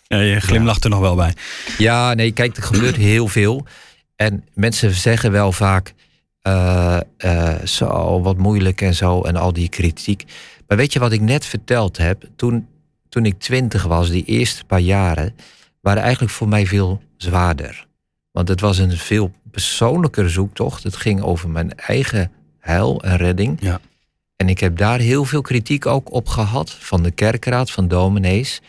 [0.07, 1.33] Ja, je glimlacht er nog wel bij.
[1.77, 3.65] Ja, nee, kijk, er gebeurt heel veel.
[4.15, 5.93] En mensen zeggen wel vaak,
[6.41, 10.23] eh, zo, wat moeilijk en zo, en al die kritiek.
[10.67, 12.23] Maar weet je wat ik net verteld heb?
[12.35, 12.67] Toen,
[13.09, 15.35] toen ik twintig was, die eerste paar jaren,
[15.81, 17.87] waren eigenlijk voor mij veel zwaarder.
[18.31, 20.83] Want het was een veel persoonlijker zoektocht.
[20.83, 23.57] Het ging over mijn eigen heil en redding.
[23.61, 23.79] Ja.
[24.35, 28.61] En ik heb daar heel veel kritiek ook op gehad van de kerkraad, van dominees.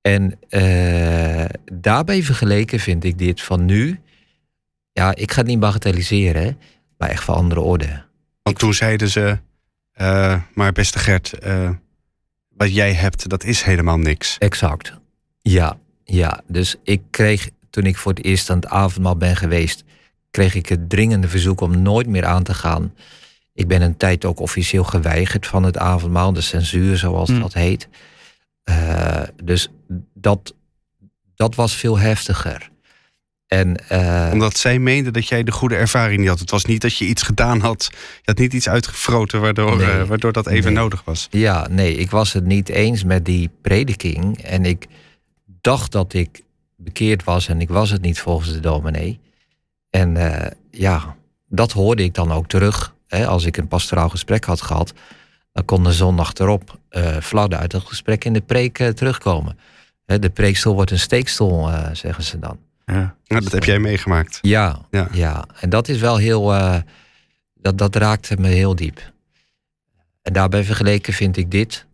[0.00, 4.00] En eh, daarbij vergeleken vind ik dit van nu,
[4.92, 6.58] ja, ik ga het niet bagatelliseren,
[6.98, 8.04] maar echt van andere orde.
[8.42, 9.38] Want toen zeiden ze,
[9.92, 11.70] eh, maar beste Gert, eh,
[12.62, 14.38] wat jij hebt, dat is helemaal niks.
[14.38, 14.92] Exact.
[15.40, 16.40] Ja, ja.
[16.46, 19.84] Dus ik kreeg, toen ik voor het eerst aan het avondmaal ben geweest,
[20.30, 22.94] kreeg ik het dringende verzoek om nooit meer aan te gaan.
[23.54, 27.40] Ik ben een tijd ook officieel geweigerd van het avondmaal, de censuur zoals Hmm.
[27.40, 27.88] dat heet.
[28.62, 29.68] Eh, dus
[30.14, 30.54] dat,
[31.34, 32.70] dat was veel heftiger.
[33.52, 36.38] En, eh, Omdat zij meenden dat jij de goede ervaring niet had.
[36.38, 37.88] Het was niet dat je iets gedaan had.
[37.92, 39.86] Je had niet iets uitgefroten waardoor, Nee.
[39.86, 40.82] eh, waardoor dat even Nee.
[40.82, 41.26] nodig was.
[41.30, 44.38] Ja, nee, ik was het niet eens met die prediking.
[44.42, 44.86] En ik
[45.60, 46.42] dacht dat ik
[46.76, 49.20] bekeerd was en ik was het niet volgens de dominee.
[49.90, 51.16] En eh, ja,
[51.48, 52.94] dat hoorde ik dan ook terug.
[53.08, 54.92] Hè, als ik een pastoraal gesprek had gehad,
[55.52, 56.78] dan kon de zondag erop
[57.20, 59.58] fladder uit het gesprek in de preek terugkomen.
[60.06, 62.58] Hè, de preekstoel wordt een steekstoel, zeggen ze dan.
[62.86, 63.16] Ja.
[63.26, 64.38] Nou, dat heb jij meegemaakt.
[64.42, 65.08] Ja, Ja.
[65.12, 65.44] ja.
[65.60, 66.54] En dat is wel heel.
[66.54, 66.76] eh,
[67.54, 69.12] dat, dat raakte me heel diep.
[70.22, 71.86] En daarbij vergeleken vind ik dit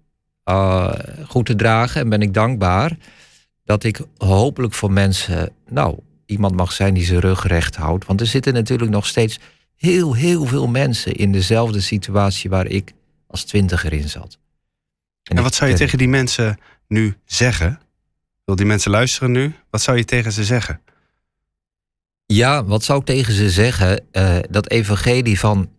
[0.45, 0.93] eh,
[1.29, 2.01] goed te dragen.
[2.01, 2.97] En ben ik dankbaar
[3.65, 8.07] dat ik hopelijk voor mensen, nou, iemand mag zijn die zijn rug recht houdt.
[8.07, 9.39] Want er zitten natuurlijk nog steeds
[9.77, 12.93] heel, heel veel mensen in dezelfde situatie waar ik
[13.27, 14.39] als twintiger in zat.
[15.23, 17.81] En, wat zou je tegen die mensen nu zeggen?
[18.49, 19.55] Wil die mensen luisteren nu?
[19.71, 20.81] Wat zou je tegen ze zeggen?
[22.27, 24.05] Ja, wat zou ik tegen ze zeggen?
[24.13, 25.71] Uh, dat evangelie van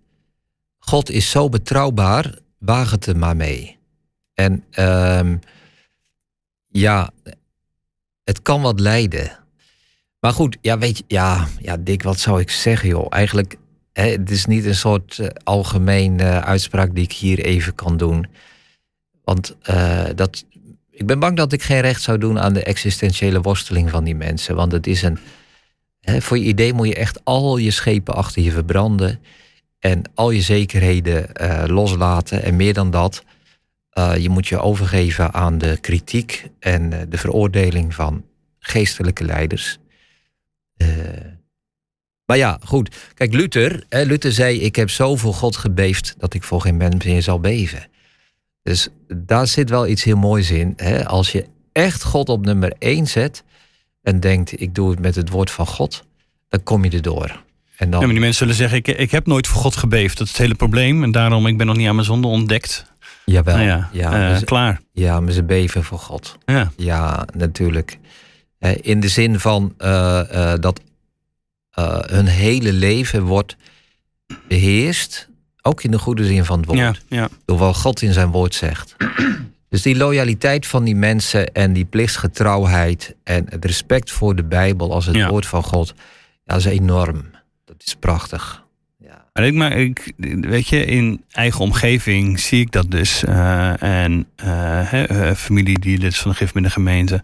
[0.78, 3.78] God is zo betrouwbaar, waag het er maar mee.
[4.34, 5.36] En uh,
[6.68, 7.12] ja,
[8.24, 9.40] het kan wat lijden.
[10.20, 13.08] Maar goed, ja, weet je, ja, ja, Dick, wat zou ik zeggen, joh?
[13.10, 13.58] Eigenlijk,
[13.94, 18.28] hè, het is niet een soort algemeen uh, uitspraak die ik hier even kan doen.
[19.24, 19.56] Want
[20.16, 20.46] dat,
[21.00, 24.16] ik ben bang dat ik geen recht zou doen aan de existentiële worsteling van die
[24.16, 24.56] mensen.
[24.56, 25.18] Want het is een.
[26.02, 29.20] Hè, voor je idee moet je echt al je schepen achter je verbranden.
[29.80, 32.44] En al je zekerheden uh, loslaten.
[32.44, 33.24] En meer dan dat,
[33.94, 38.26] uh, je moet je overgeven aan de kritiek en uh, de veroordeling van
[38.60, 39.78] geestelijke leiders.
[42.26, 42.96] maar ja, goed.
[43.14, 46.78] Kijk, Luther, hè, Luther zei: Ik heb zo voor God gebeefd dat ik voor geen
[46.78, 47.88] mens meer zal beven.
[48.70, 50.74] Dus daar zit wel iets heel moois in.
[50.76, 51.06] Hè?
[51.08, 53.44] Als je echt God op nummer één zet
[54.02, 56.04] en denkt, ik doe het met het woord van God,
[56.50, 57.44] dan kom je erdoor.
[57.76, 58.00] En dan...
[58.00, 60.18] Ja, maar die mensen zullen zeggen, ik, ik heb nooit voor God gebeefd.
[60.18, 61.04] Dat is het hele probleem.
[61.04, 62.86] En daarom, ik ben nog niet aan mijn zonde ontdekt.
[63.26, 63.56] Jawel.
[63.56, 64.82] Nou ja, ja uh, ze, klaar.
[64.92, 66.38] Ja, maar ze beven voor God.
[66.46, 68.00] Ja, ja natuurlijk.
[68.82, 70.82] In de zin van uh, uh, dat
[72.06, 73.56] hun hele leven wordt
[74.48, 75.29] beheerst
[75.70, 76.80] ook in de goede zin van het woord.
[76.80, 77.30] Ja, ja.
[77.46, 78.96] Door wat God in zijn woord zegt.
[79.70, 84.94] Dus die loyaliteit van die mensen en die plichtsgetrouwheid en het respect voor de Bijbel
[84.94, 85.30] als het Ja.
[85.30, 87.26] woord van God, ja, dat is enorm.
[87.66, 88.64] Dat is prachtig.
[88.98, 89.26] Ja.
[89.34, 93.24] Maar ik, maar ik, weet je, in eigen omgeving zie ik dat dus.
[93.24, 97.24] Eh, en eh, eh, familie die lid is van de gif in de gemeente,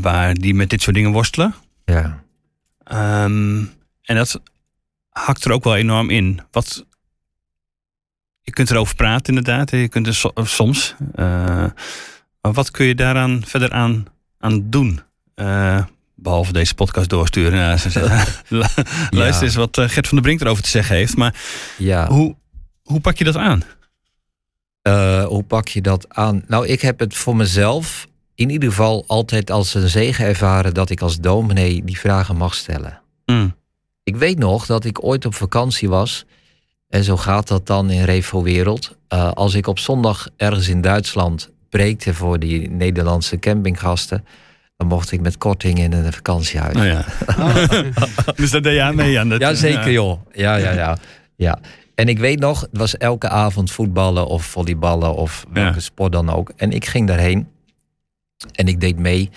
[0.00, 1.54] waar die met dit soort dingen worstelen.
[1.84, 2.22] Ja.
[2.84, 3.58] Ehm,
[4.02, 4.40] en dat
[5.08, 6.40] hakt er ook wel enorm in.
[6.50, 6.86] Wat,
[8.48, 9.70] je kunt erover praten inderdaad.
[9.70, 10.94] Je kunt er so- soms.
[11.14, 11.24] eh,
[12.40, 14.06] maar wat kun je daaraan verder aan,
[14.38, 15.00] aan doen?
[15.34, 15.84] Eh,
[16.14, 17.78] behalve deze podcast doorsturen.
[18.48, 18.62] lu-
[19.10, 21.16] Luister eens wat eh, Gert van der Brink erover te zeggen heeft.
[21.16, 21.34] Maar
[21.78, 22.08] ja.
[22.08, 22.36] hoe,
[22.82, 23.62] hoe pak je dat aan?
[24.82, 26.44] Eh, hoe pak je dat aan?
[26.46, 30.90] Nou, ik heb het voor mezelf in ieder geval altijd als een zegen ervaren dat
[30.90, 33.00] ik als dominee die vragen mag stellen.
[33.26, 33.56] Mm.
[34.02, 36.24] Ik weet nog dat ik ooit op vakantie was.
[36.88, 38.96] En zo gaat dat dan in Revo-wereld.
[39.14, 44.24] Uh, als ik op zondag ergens in Duitsland preekte voor die Nederlandse campinggasten.
[44.76, 46.76] dan mocht ik met korting in een vakantiehuis.
[46.76, 47.04] Oh ja.
[48.36, 49.40] dus dat deed je aan mee aan dat.
[49.40, 49.90] Ja, zeker ja.
[49.90, 50.20] joh.
[50.32, 50.98] Ja, ja, ja.
[51.36, 51.58] ja.
[51.94, 55.80] En ik weet nog, het was elke avond voetballen of volleyballen of welke Ja.
[55.80, 56.52] sport dan ook.
[56.56, 57.48] En ik ging daarheen
[58.52, 59.30] en ik deed mee.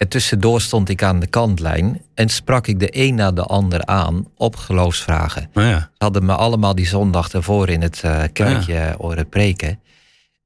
[0.00, 3.84] En tussendoor stond ik aan de kantlijn en sprak ik de een na de ander
[3.84, 5.50] aan op geloofsvragen.
[5.54, 5.78] Oh ja.
[5.78, 9.80] Ze hadden me allemaal die zondag ervoor in het eh, kerkje horen preken.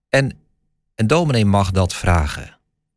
[0.08, 0.38] En
[0.94, 2.53] een dominee mag dat vragen.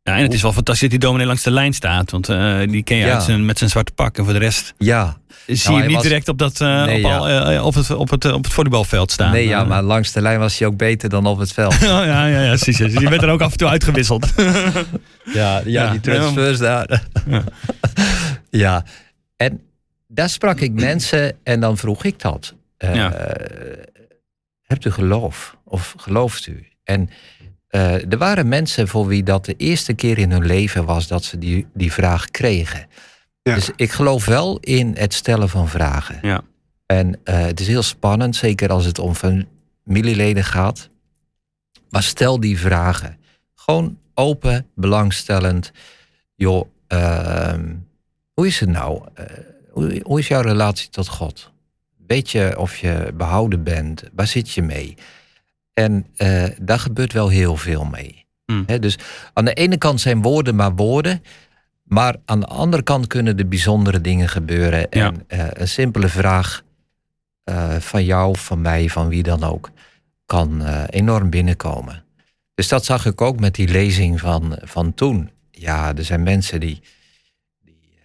[0.08, 2.10] Ja, en het is wel fantastisch dat die dominee langs de lijn staat.
[2.10, 3.12] Want eh, die ken je Ja.
[3.14, 4.18] uit zijn, met zijn zwarte pak.
[4.18, 5.16] En voor de rest Ja,
[5.46, 8.10] zie je hij hem niet was- direct op, dat, Nee, op, al, op, het, op,
[8.10, 9.32] het, op het volleybalveld staan.
[9.32, 11.74] nee, ja, maar langs de lijn was hij ook beter dan op het veld.
[11.82, 12.76] Oh, ja, ja, ja, precies.
[12.76, 14.26] Dus Je bent er ook af en toe uitgewisseld.
[14.36, 14.52] Ja,
[15.34, 17.02] ja, Ja, die transfers daar.
[18.50, 18.84] Ja.
[19.36, 19.60] En
[20.06, 22.54] daar sprak ik mensen en dan vroeg ik dat.
[24.62, 25.56] Hebt u geloof?
[25.64, 26.66] Of gelooft u?
[26.84, 27.10] En
[27.68, 31.24] eh, er waren mensen voor wie dat de eerste keer in hun leven was dat
[31.24, 32.86] ze die, die vraag kregen.
[33.42, 33.54] Ja.
[33.54, 36.18] Dus ik geloof wel in het stellen van vragen.
[36.22, 36.42] Ja.
[36.86, 40.88] En eh, het is heel spannend, zeker als het om familieleden gaat.
[41.90, 43.18] Maar stel die vragen.
[43.54, 45.72] Gewoon open, belangstellend.
[46.34, 47.74] Joh, ehm,
[48.32, 49.02] hoe is het nou?
[49.14, 49.24] Eh,
[49.70, 51.50] hoe, hoe is jouw relatie tot God?
[52.06, 54.02] Weet je of je behouden bent?
[54.12, 54.96] Waar zit je mee?
[55.78, 58.26] En eh, daar gebeurt wel heel veel mee.
[58.44, 58.64] Hmm.
[58.80, 58.98] Dus
[59.32, 61.22] aan de ene kant zijn woorden maar woorden.
[61.82, 64.90] Maar aan de andere kant kunnen er bijzondere dingen gebeuren.
[64.90, 66.62] En eh, een simpele vraag
[67.44, 69.70] eh, van jou, van mij, van wie dan ook,
[70.26, 72.04] kan enorm binnenkomen.
[72.54, 75.30] Dus dat zag ik ook met die lezing van, van toen.
[75.50, 76.80] Ja, er zijn mensen die,
[77.64, 77.98] die,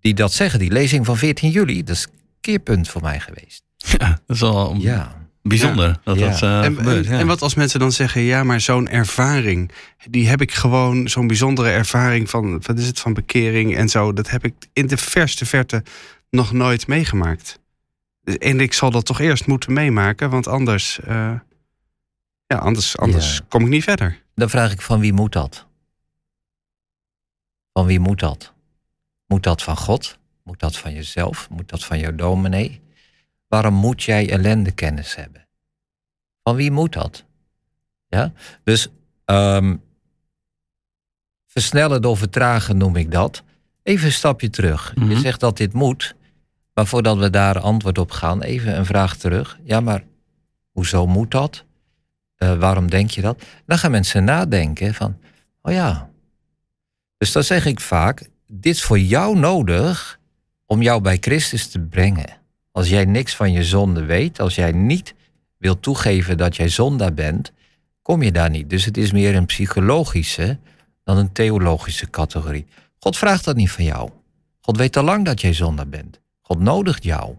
[0.00, 0.58] die dat zeggen.
[0.58, 2.10] Die lezing van 14 juli, dat is een
[2.40, 3.62] keerpunt voor mij geweest.
[3.76, 6.28] Ja, dat is wel Ja, bijzonder dat Ja.
[6.30, 7.06] dat eh, En, gebeurt.
[7.06, 7.18] en, ja.
[7.18, 9.70] en wat als mensen dan zeggen, ja, maar zo'n ervaring,
[10.10, 14.12] die heb ik gewoon, zo'n bijzondere ervaring van, wat is het, van bekering en zo,
[14.12, 15.82] dat heb ik in de verste verte
[16.30, 17.58] nog nooit meegemaakt.
[18.38, 21.32] En ik zal dat toch eerst moeten meemaken, want anders, eh,
[22.48, 23.44] Ja, anders, anders Ja.
[23.48, 24.22] kom ik niet verder.
[24.34, 25.66] Dan vraag ik van wie moet dat?
[27.72, 28.52] Van wie moet dat?
[29.26, 30.18] Moet dat van God?
[30.44, 31.48] Moet dat van jezelf?
[31.50, 32.80] Moet dat van jouw dominee?
[33.56, 35.46] Waarom moet jij ellendekennis hebben?
[36.42, 37.24] Van wie moet dat?
[38.08, 38.32] Ja?
[38.64, 38.88] Dus
[39.24, 39.76] ehm,
[41.46, 43.42] versnellen door vertragen noem ik dat.
[43.82, 44.92] Even een stapje terug.
[44.94, 45.16] Je Mhm.
[45.20, 46.14] zegt dat dit moet,
[46.74, 49.58] maar voordat we daar antwoord op gaan, even een vraag terug.
[49.62, 50.04] Ja, maar
[50.70, 51.64] hoezo moet dat?
[52.36, 53.42] Eh, waarom denk je dat?
[53.66, 55.18] Dan gaan mensen nadenken van,
[55.62, 56.10] oh ja.
[57.18, 60.20] Dus dan zeg ik vaak, dit is voor jou nodig
[60.66, 62.44] om jou bij Christus te brengen.
[62.76, 65.14] Als jij niks van je zonde weet, als jij niet
[65.58, 67.52] wilt toegeven dat jij zondaar bent,
[68.02, 68.70] kom je daar niet.
[68.70, 70.58] Dus het is meer een psychologische
[71.04, 72.66] dan een theologische categorie.
[72.98, 74.10] God vraagt dat niet van jou.
[74.60, 76.20] God weet al lang dat jij zondaar bent.
[76.40, 77.34] God nodigt jou.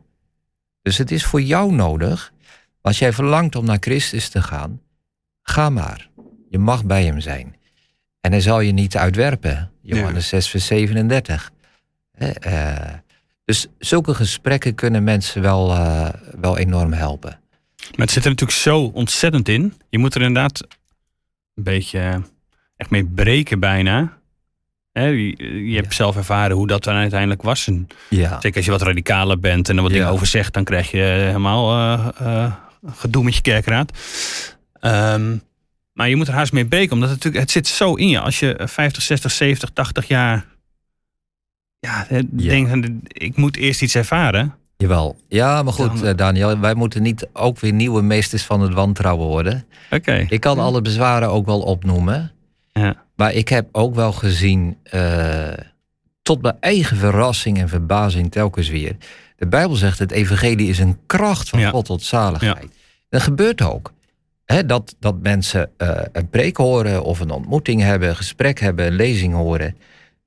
[0.82, 2.34] Dus het is voor jou nodig.
[2.82, 4.82] Als jij verlangt om naar Christus te gaan,
[5.41, 6.10] ga maar.
[6.50, 7.56] Je mag bij hem zijn.
[8.21, 9.71] En hij zal je niet uitwerpen.
[9.82, 11.52] Johannes 6, vers 37.
[12.12, 12.93] Hè, eh,
[13.47, 16.10] dus zulke gesprekken kunnen mensen wel, eh,
[16.41, 17.39] wel enorm helpen.
[17.77, 19.73] Maar het zit er natuurlijk zo ontzettend in.
[19.89, 20.62] Je moet er inderdaad
[21.55, 22.15] een beetje eh,
[22.77, 24.15] echt mee breken bijna.
[24.91, 25.36] Je,
[25.69, 25.93] je hebt Ja.
[25.95, 27.67] zelf ervaren hoe dat dan uiteindelijk was.
[27.67, 29.97] En Ja, zeker als je wat radicaler bent en er wat Ja.
[29.97, 32.53] dingen over zegt, dan krijg je helemaal eh, eh,
[32.86, 33.91] gedoe met je kerkraad.
[34.79, 35.38] Ehm,
[35.93, 38.19] maar je moet er haast mee breken, omdat het natuurlijk, het zit zo in je.
[38.19, 40.45] Als je 50, 60, 70, 80 jaar
[41.79, 42.21] ja, Ja.
[42.49, 44.53] denkt, ik moet eerst iets ervaren.
[44.77, 45.15] jawel.
[45.27, 48.73] Ja, maar goed, Dan- eh, Daniel, wij moeten niet ook weer nieuwe meesters van het
[48.73, 49.65] wantrouwen worden.
[49.91, 50.25] Oké.
[50.29, 52.31] Ik kan alle bezwaren ook wel opnoemen.
[52.73, 53.03] Ja.
[53.15, 55.53] Maar ik heb ook wel gezien, eh,
[56.21, 58.95] tot mijn eigen verrassing en verbazing telkens weer.
[59.35, 61.69] De Bijbel zegt het evangelie is een kracht van Ja.
[61.69, 62.67] God tot zaligheid.
[63.09, 63.93] Dat gebeurt ook.
[64.65, 68.95] Dat, dat mensen eh, een preek horen of een ontmoeting hebben, een gesprek hebben, een
[68.95, 69.77] lezing horen.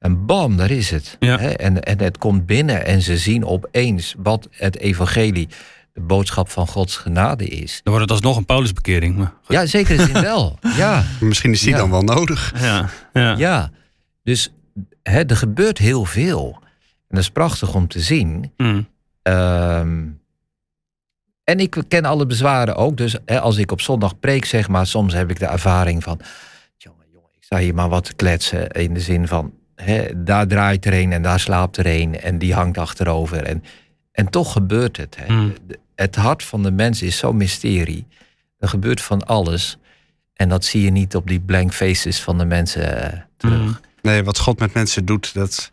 [0.01, 1.17] En bam, daar is het.
[1.19, 1.39] Ja.
[1.39, 5.49] En, en het komt binnen en ze zien opeens wat het evangelie,
[5.93, 7.81] de boodschap van Gods genade is.
[7.83, 9.17] Dan wordt het alsnog een Paulusbekering.
[9.17, 9.55] Maar goed.
[9.57, 10.59] Ja, zeker in zin wel.
[10.77, 11.05] Ja.
[11.21, 11.77] Misschien is die Ja.
[11.77, 12.53] dan wel nodig.
[12.61, 13.35] Ja, ja.
[13.37, 13.71] Ja,
[14.23, 14.53] dus
[15.03, 16.59] hè, er gebeurt heel veel.
[16.63, 18.53] En dat is prachtig om te zien.
[18.57, 18.89] Mm.
[19.23, 20.07] Ehm,
[21.45, 22.97] en ik ken alle bezwaren ook.
[22.97, 26.21] Dus hè, als ik op zondag preek, zeg maar, soms heb ik de ervaring van.
[26.77, 28.69] Jongen, jongen, ik sta hier maar wat te kletsen.
[28.69, 32.21] In de zin van, hè, daar draait er een en daar slaapt er een.
[32.21, 33.43] En die hangt achterover.
[33.45, 33.65] En,
[34.13, 35.17] en toch gebeurt het.
[35.21, 35.33] Hè.
[35.33, 35.55] Mm.
[35.67, 38.07] De- Het hart van de mens is zo'n mysterie.
[38.59, 39.79] Er gebeurt van alles.
[40.35, 43.61] En dat zie je niet op die blank faces van de mensen eh, terug.
[43.61, 43.77] Mm.
[44.03, 45.71] Nee, wat God met mensen doet, dat,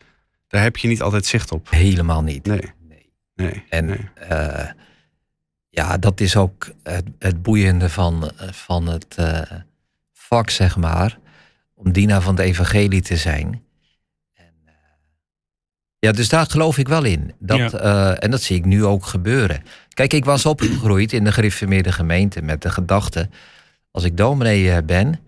[0.48, 1.68] daar heb je niet altijd zicht op.
[1.70, 2.46] Helemaal niet.
[2.46, 3.10] Nee, Nee.
[3.36, 3.64] nee.
[3.70, 4.10] En nee.
[4.30, 4.70] eh,
[5.70, 9.42] ja, dat is ook het, het boeiende van, van het eh,
[10.14, 11.18] vak, zeg maar.
[11.76, 13.62] Om dienaar van het evangelie te zijn.
[16.08, 17.34] Ja, dus daar geloof ik wel in.
[17.40, 17.72] Dat, Ja.
[17.72, 19.64] eh, en dat zie ik nu ook gebeuren.
[19.94, 23.30] Kijk, ik was opgegroeid in de gereformeerde gemeente met de gedachte...
[23.92, 25.20] als ik dominee eh, ben,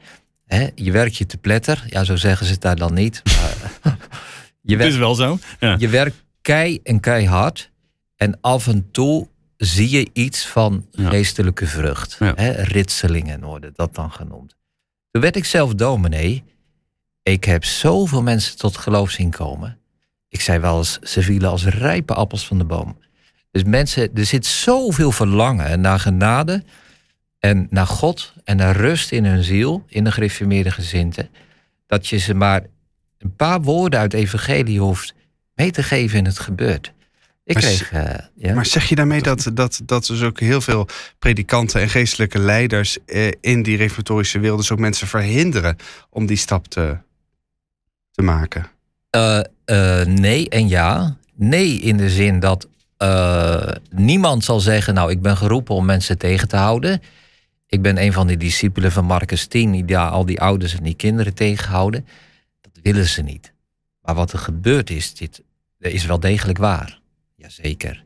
[0.46, 1.84] hè, je werkt je te pletter.
[1.88, 3.22] Ja, zo zeggen ze het daar dan niet.
[3.26, 3.98] Maar,
[4.62, 5.40] je Het is wel zo.
[5.60, 5.76] Ja.
[5.80, 7.70] je werkt kei en keihard.
[8.16, 11.10] En af en toe zie je iets van Ja.
[11.10, 12.16] geestelijke vrucht.
[12.20, 12.34] Ja.
[12.36, 14.56] Hè, ritselingen worden dat dan genoemd.
[15.12, 16.44] Toen werd ik zelf dominee.
[17.24, 19.78] Ik heb zoveel mensen tot geloof zien komen.
[20.30, 22.98] Ik zei wel eens, ze vielen als rijpe appels van de boom.
[23.52, 26.64] Dus mensen, er zit zoveel verlangen naar genade
[27.40, 31.30] en naar God en naar rust in hun ziel, in de gereformeerde gezinten,
[31.88, 32.66] dat je ze maar
[33.18, 35.14] een paar woorden uit evangelie hoeft
[35.56, 36.94] mee te geven en het gebeurt.
[37.44, 38.54] Ik Maar kreeg, eh, ja.
[38.54, 40.88] Maar zeg je daarmee dat, dat, dat dus ook heel veel
[41.20, 45.78] predikanten en geestelijke leiders eh, in die reformatorische wereld dus ook mensen verhinderen
[46.10, 46.98] om die stap te,
[48.12, 48.68] te maken?
[49.10, 51.18] Eh, eh, nee en ja.
[51.36, 52.68] Nee in de zin dat
[52.98, 54.94] eh, niemand zal zeggen...
[54.94, 57.02] nou, ik ben geroepen om mensen tegen te houden.
[57.68, 59.86] Ik ben een van die discipelen van Marcus 10...
[59.86, 62.08] die al die ouders en die kinderen tegenhouden.
[62.62, 63.54] Dat willen ze niet.
[64.02, 65.42] Maar wat er gebeurd is, dit
[65.78, 67.00] is wel degelijk waar.
[67.36, 68.04] Jazeker.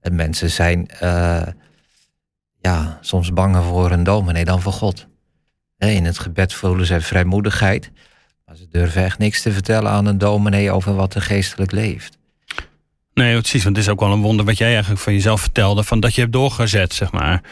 [0.00, 0.88] En mensen zijn
[2.60, 5.06] ja, soms banger voor een dominee dan voor God.
[5.78, 7.90] In het gebed voelen ze vrijmoedigheid...
[8.48, 12.18] Maar ze durven echt niks te vertellen aan een dominee over wat er geestelijk leeft.
[13.14, 13.64] Nee, precies.
[13.64, 15.84] Want het is ook wel een wonder wat jij eigenlijk van jezelf vertelde.
[15.84, 17.42] Van dat je hebt doorgezet, zeg maar.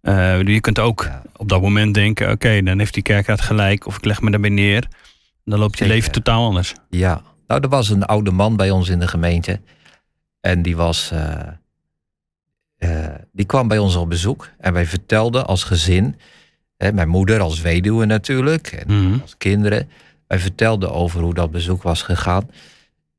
[0.00, 1.22] Eh, je kunt ook Ja.
[1.36, 2.30] op dat moment denken...
[2.30, 3.86] Oké, dan heeft die kerkraad gelijk.
[3.86, 4.88] Of ik leg me daarbij neer.
[5.44, 5.94] Dan loopt je Zeker.
[5.94, 6.74] leven totaal anders.
[6.90, 9.60] Ja, nou, er was een oude man bij ons in de gemeente.
[10.40, 11.10] En die was.
[11.10, 11.38] eh,
[12.76, 14.48] eh, die kwam bij ons op bezoek.
[14.58, 16.16] En wij vertelden als gezin
[16.76, 18.66] Hè, mijn moeder als weduwe natuurlijk.
[18.66, 19.20] En Mhm.
[19.22, 19.88] als kinderen.
[20.26, 22.50] Wij vertelden over hoe dat bezoek was gegaan.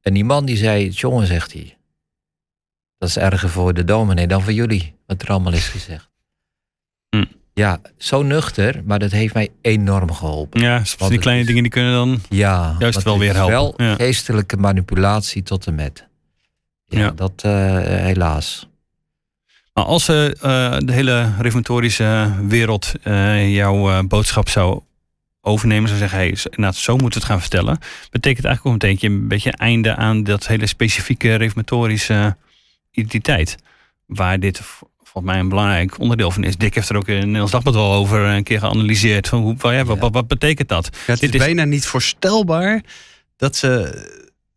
[0.02, 1.78] En die man die zei, jongen, zegt hij.
[2.98, 6.10] Dat is erger voor de dominee dan voor jullie, wat er allemaal is gezegd.
[7.10, 7.26] Hm.
[7.54, 10.62] Ja, zo nuchter, maar dat heeft mij enorm geholpen.
[10.62, 12.20] Ja, soms Want die kleine is- dingen die kunnen dan...
[12.30, 13.54] Ja, Juist wel weer helpen.
[13.56, 13.96] Wel Ja.
[13.96, 16.08] geestelijke manipulatie tot en met.
[16.86, 17.12] Ja, Ja.
[17.12, 17.52] dat eh,
[17.86, 18.68] helaas.
[19.74, 22.92] Maar als eh, eh, de hele reformatorische wereld
[23.48, 24.82] jouw boodschap zou
[25.48, 27.78] overnemen, zou zeggen, hey, zo- inderdaad, zo moeten we het gaan vertellen,
[28.12, 32.38] betekent eigenlijk ook een beetje een beetje einde aan dat hele specifieke reformatorische
[32.92, 33.56] identiteit.
[34.06, 34.62] Waar dit
[35.04, 36.58] volgens mij een belangrijk onderdeel van is.
[36.58, 39.28] Dick heeft er ook in Nederlands Dagblad wel over een keer geanalyseerd.
[39.28, 40.02] Van hoe, ja, wat, Ja.
[40.02, 40.90] wat, wat betekent dat?
[40.92, 42.82] Ja, het Dit is is- bijna niet voorstelbaar
[43.38, 43.70] dat ze,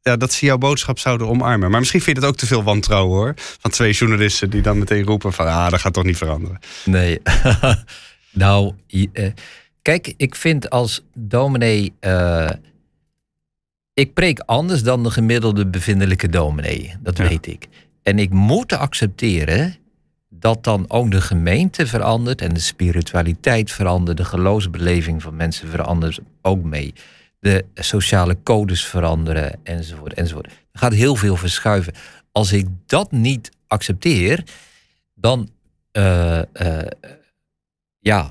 [0.02, 1.70] ja, dat ze jouw boodschap zouden omarmen.
[1.70, 3.34] Maar misschien vind je het ook te veel wantrouwen hoor.
[3.36, 6.58] Van twee journalisten die dan meteen roepen van ah, dat gaat toch niet veranderen.
[6.84, 7.18] Nee.
[8.32, 8.72] nou,
[9.12, 9.30] eh,
[9.98, 11.92] kijk, ik vind als dominee.
[12.00, 12.50] eh,
[13.94, 16.94] ik preek anders dan de gemiddelde bevindelijke dominee.
[17.00, 17.28] Dat Ja.
[17.28, 17.68] weet ik.
[18.02, 19.76] En ik moet accepteren
[20.28, 26.20] dat dan ook de gemeente verandert en de spiritualiteit verandert, de geloofsbeleving van mensen verandert
[26.42, 26.92] ook mee.
[27.40, 30.46] De sociale codes veranderen enzovoort enzovoort.
[30.46, 31.92] Er gaat heel veel verschuiven.
[32.32, 34.44] Als ik dat niet accepteer,
[35.14, 35.48] dan
[35.92, 36.86] eh, eh,
[37.98, 38.30] ja,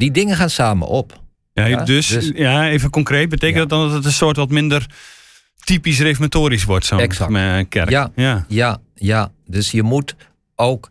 [0.00, 1.20] die dingen gaan samen op.
[1.52, 3.66] Ja, Ja, dus, dus- ja, even concreet, betekent Ja.
[3.66, 4.86] dat dan dat het een soort wat minder
[5.64, 6.98] typisch reformatorisch wordt, zo'n
[7.68, 7.90] kerk?
[7.90, 8.10] Ja.
[8.14, 8.44] ja.
[8.48, 10.14] Ja, ja, dus je moet
[10.56, 10.90] ook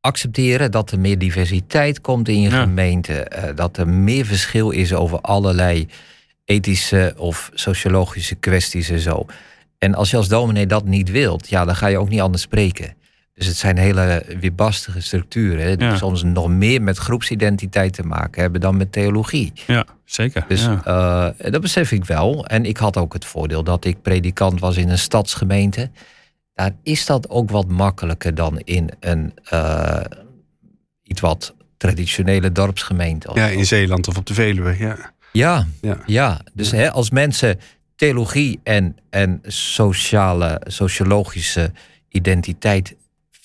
[0.00, 2.60] accepteren dat er meer diversiteit komt in je Ja.
[2.60, 3.12] gemeente.
[3.24, 5.86] eh, dat er meer verschil is over allerlei
[6.44, 9.26] ethische of sociologische kwesties en zo.
[9.78, 12.42] En als je als dominee dat niet wilt, ja, dan ga je ook niet anders
[12.42, 12.94] spreken.
[13.34, 15.96] Dus het zijn hele weerbarstige structuren, hè, die Ja.
[15.96, 19.52] soms nog meer met groepsidentiteit te maken hebben dan met theologie.
[19.66, 20.44] Ja, zeker.
[20.48, 21.34] Dus ja.
[21.38, 22.46] eh, dat besef ik wel.
[22.46, 25.90] En ik had ook het voordeel dat ik predikant was in een stadsgemeente.
[26.54, 30.00] Daar is dat ook wat makkelijker dan in een eh,
[31.02, 33.30] iets wat traditionele dorpsgemeente.
[33.34, 34.76] Ja, in Zeeland of op de Veluwe.
[34.78, 34.96] Ja.
[35.32, 35.98] ja, Ja.
[36.06, 36.40] ja.
[36.52, 37.60] Dus hè, als mensen
[37.96, 41.72] theologie en, en sociale, sociologische
[42.08, 42.94] identiteit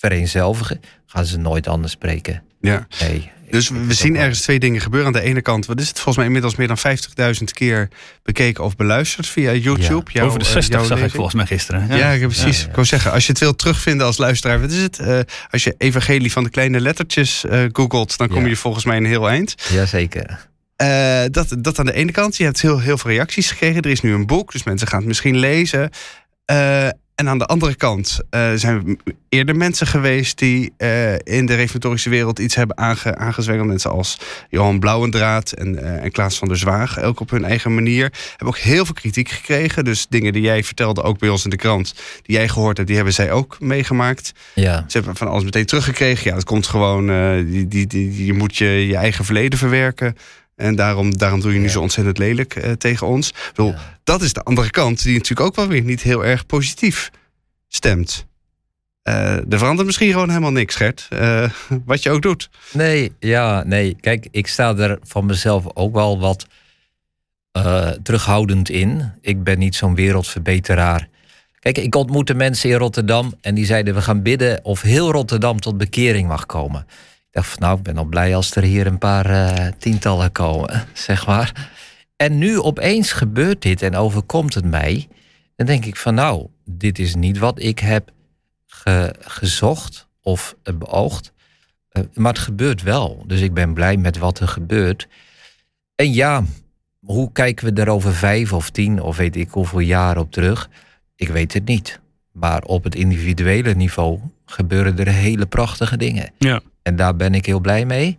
[0.02, 2.42] vereenzelvigen, gaan ze nooit anders spreken.
[2.60, 2.86] Ja.
[3.00, 3.30] Nee.
[3.50, 5.06] Dus we zien ergens twee dingen gebeuren.
[5.14, 7.88] Aan de ene kant, wat is het volgens mij inmiddels meer dan 50.000 keer
[8.22, 10.10] bekeken of beluisterd via YouTube.
[10.12, 11.96] Jouw, Over de eh, 60 jouw zag ik volgens mij gisteren.
[11.96, 12.56] Ja, ik heb precies.
[12.56, 12.68] Ja, ja.
[12.68, 14.98] Ik wou zeggen, als je het wilt terugvinden als luisteraar, wat is het?
[14.98, 15.18] Eh,
[15.50, 18.48] als je evangelie van de kleine lettertjes eh, googelt, dan kom Ja.
[18.48, 19.54] je volgens mij een heel eind.
[19.72, 20.46] Jazeker.
[20.76, 22.36] Eh, dat, dat aan de ene kant.
[22.36, 23.82] Je hebt heel, heel veel reacties gekregen.
[23.82, 25.90] Er is nu een boek, dus mensen gaan het misschien lezen.
[26.44, 26.88] Eh,
[27.18, 28.98] en aan de andere kant eh, zijn
[29.28, 33.68] eerder mensen geweest die eh, in de reformatorische wereld iets hebben aange, aangezwengeld.
[33.68, 37.74] Mensen als Johan Blauwendraad en, eh, en Klaas van der Zwaag, elk op hun eigen
[37.74, 38.12] manier.
[38.28, 39.84] Hebben ook heel veel kritiek gekregen.
[39.84, 42.88] Dus dingen die jij vertelde, ook bij ons in de krant, die jij gehoord hebt,
[42.88, 44.32] die hebben zij ook meegemaakt.
[44.54, 44.84] Ja.
[44.88, 46.30] Ze hebben van alles meteen teruggekregen.
[46.30, 47.06] Ja, het komt gewoon,
[47.46, 50.16] die, die, die, je moet je, je eigen verleden verwerken.
[50.58, 51.70] En daarom, daarom doe je nu Ja.
[51.70, 53.28] zo ontzettend lelijk eh, tegen ons.
[53.28, 53.98] Ik bedoel, Ja.
[54.04, 57.10] Dat is de andere kant, die natuurlijk ook wel weer niet heel erg positief
[57.68, 58.26] stemt.
[59.02, 61.06] Eh, er verandert misschien gewoon helemaal niks, Gert.
[61.10, 61.50] Eh,
[61.84, 62.50] wat je ook doet.
[62.72, 63.96] Nee, ja, nee.
[64.00, 66.46] Kijk, ik sta er van mezelf ook wel wat
[68.02, 69.12] terughoudend in.
[69.20, 71.08] Ik ben niet zo'n wereldverbeteraar.
[71.60, 75.60] Kijk, ik ontmoette mensen in Rotterdam en die zeiden: we gaan bidden of heel Rotterdam
[75.60, 76.86] tot bekering mag komen.
[77.38, 81.26] Dacht nou, ik ben al blij als er hier een paar eh, tientallen komen, zeg
[81.26, 81.70] maar.
[82.16, 85.08] En nu opeens gebeurt dit en overkomt het mij.
[85.56, 88.10] Dan denk ik van nou, dit is niet wat ik heb
[88.66, 91.32] ge- gezocht of eh, beoogd.
[91.88, 93.24] Eh, maar het gebeurt wel.
[93.26, 95.08] Dus ik ben blij met wat er gebeurt.
[95.94, 96.44] En ja,
[97.00, 100.68] hoe kijken we er over vijf of tien of weet ik hoeveel jaar op terug?
[101.16, 102.00] Ik weet het niet.
[102.32, 106.30] Maar op het individuele niveau gebeuren er hele prachtige dingen.
[106.38, 106.60] Ja.
[106.88, 108.18] En daar ben ik heel blij mee.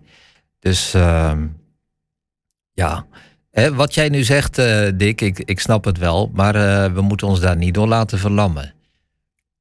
[0.59, 1.47] Dus ehm,
[2.73, 3.05] ja,
[3.51, 6.31] Hè, wat jij nu zegt, eh, Dick, ik, ik snap het wel.
[6.33, 8.73] Maar eh, we moeten ons daar niet door laten verlammen.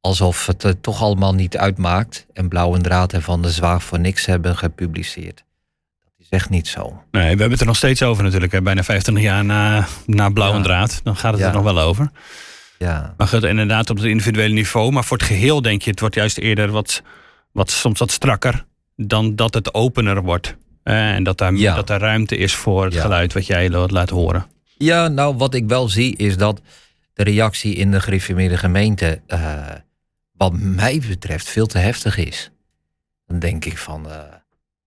[0.00, 2.26] Alsof het toch allemaal niet uitmaakt.
[2.32, 5.44] En Blauwe Draad en Van de Zwaag voor niks hebben gepubliceerd.
[6.04, 7.02] Dat is echt niet zo.
[7.10, 8.52] Nee, we hebben het er nog steeds over natuurlijk.
[8.52, 8.62] Hè.
[8.62, 10.62] Bijna 25 jaar na, na Blauw en.
[10.62, 11.00] Draad.
[11.02, 11.46] Dan gaat het Ja.
[11.48, 12.10] er nog wel over.
[12.78, 14.92] Ja, Maar goed, inderdaad op het individuele niveau.
[14.92, 17.02] Maar voor het geheel denk je, het wordt juist eerder wat,
[17.52, 18.64] wat soms wat strakker.
[19.00, 20.56] Dan dat het opener wordt.
[20.82, 21.74] Eh, en dat, daar, Ja.
[21.74, 23.00] dat er ruimte is voor het Ja.
[23.00, 24.46] geluid wat jij laat horen.
[24.78, 26.60] ja nou wat ik wel zie is dat
[27.14, 29.20] de reactie in de gereformeerde gemeente...
[29.26, 29.66] eh,
[30.32, 32.50] wat mij betreft veel te heftig is.
[33.26, 34.10] Dan denk ik van...
[34.10, 34.16] eh,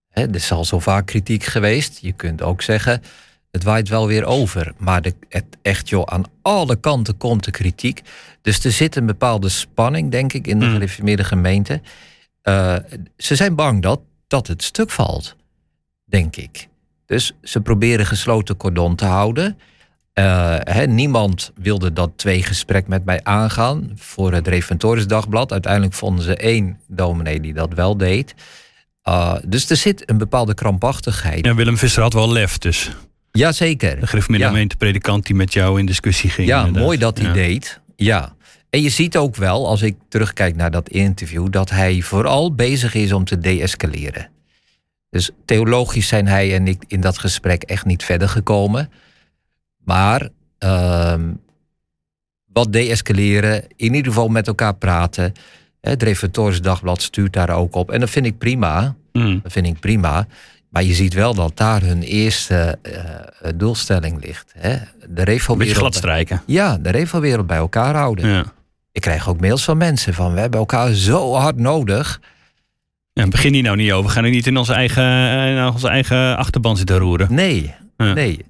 [0.10, 1.98] Hè, er is al zo vaak kritiek geweest.
[2.02, 3.02] Je kunt ook zeggen,
[3.52, 4.74] het waait wel weer over.
[4.78, 8.02] Maar de, het, echt joh, aan alle kanten komt de kritiek.
[8.42, 10.72] Dus er zit een bepaalde spanning, denk ik, in de Mm.
[10.74, 11.82] gereformeerde gemeente.
[12.42, 12.76] Eh,
[13.18, 15.36] ze zijn bang dat, dat het stuk valt,
[16.06, 16.68] denk ik.
[17.06, 19.58] Dus ze proberen gesloten cordon te houden.
[20.14, 25.52] Eh, niemand wilde dat twee gesprek met mij aangaan voor het Reventoris Dagblad.
[25.52, 28.34] Uiteindelijk vonden ze één dominee die dat wel deed.
[29.10, 31.46] Uh, dus er zit een bepaalde krampachtigheid.
[31.46, 32.92] Ja, Willem Visser had wel lef, dus.
[33.32, 34.00] Jazeker.
[34.00, 34.52] De gereformeerde Ja.
[34.52, 36.48] gemeentepredikant die met jou in discussie ging.
[36.48, 36.84] Ja, inderdaad.
[36.84, 37.34] mooi dat hij Ja.
[37.34, 37.80] deed.
[37.96, 38.34] Ja.
[38.72, 42.94] En je ziet ook wel, als ik terugkijk naar dat interview, dat hij vooral bezig
[42.94, 44.30] is om te deescaleren.
[45.10, 48.92] Dus theologisch zijn hij en ik in dat gesprek echt niet verder gekomen.
[49.84, 51.34] Maar ehm,
[52.46, 55.34] wat deescaleren, in ieder geval met elkaar praten.
[55.82, 57.92] Het Reformatoris Dagblad stuurt daar ook op.
[57.92, 58.96] En dat vind ik prima.
[59.12, 59.40] Mm.
[59.44, 60.28] Dat vind ik prima.
[60.70, 64.54] Maar je ziet wel dat daar hun eerste eh, doelstelling ligt.
[64.58, 64.78] Hè?
[65.10, 66.42] De Een beetje glad strijken.
[66.46, 68.30] Ja, de Revo-wereld bij elkaar houden.
[68.30, 68.54] Ja.
[68.92, 70.34] Ik krijg ook mails van mensen van...
[70.34, 72.20] we hebben elkaar zo hard nodig.
[73.14, 74.06] Ja, begin hier nou niet over.
[74.06, 75.04] We gaan er niet in onze eigen,
[75.48, 77.34] in onze eigen achterban zitten roeren.
[77.34, 78.14] Nee, Ja.
[78.14, 78.46] nee.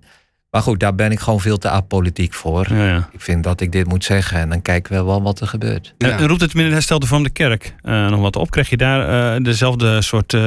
[0.49, 2.73] Maar goed, daar ben ik gewoon veel te apolitiek voor.
[2.73, 3.09] Ja, ja.
[3.11, 5.93] Ik vind dat ik dit moet zeggen en dan kijken we wel wat er gebeurt.
[5.97, 6.09] Ja.
[6.09, 8.51] En roept het herstelde van de kerk eh, nog wat op?
[8.51, 10.41] Krijg je daar eh, dezelfde soort, eh,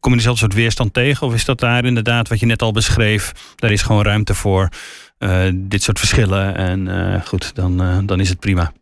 [0.00, 1.26] kom je dezelfde soort weerstand tegen?
[1.26, 3.32] Of is dat daar inderdaad wat je net al beschreef?
[3.56, 4.68] Daar is gewoon ruimte voor
[5.18, 6.56] eh, dit soort verschillen.
[6.56, 8.72] En eh, goed, dan, eh, dan is het prima.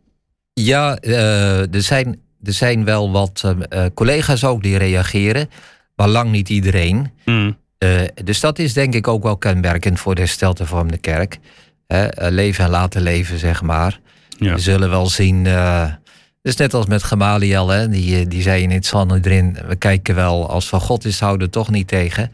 [0.53, 5.49] Ja, eh, er, zijn, er zijn wel wat eh, eh, collega's ook die reageren.
[5.95, 7.11] Maar lang niet iedereen.
[7.25, 7.59] Mm.
[8.23, 11.39] Dus dat is denk ik ook wel kenmerkend voor de herstelde kerk.
[11.87, 13.99] Hè, eh, leven en laten leven, zeg maar.
[14.29, 14.53] Ja.
[14.53, 15.43] We zullen wel zien.
[16.41, 19.57] dus net als met Gamaliel, hè, die, die zei in het Sanhedrin...
[19.67, 22.31] we kijken wel, als van God is, houden we toch niet tegen.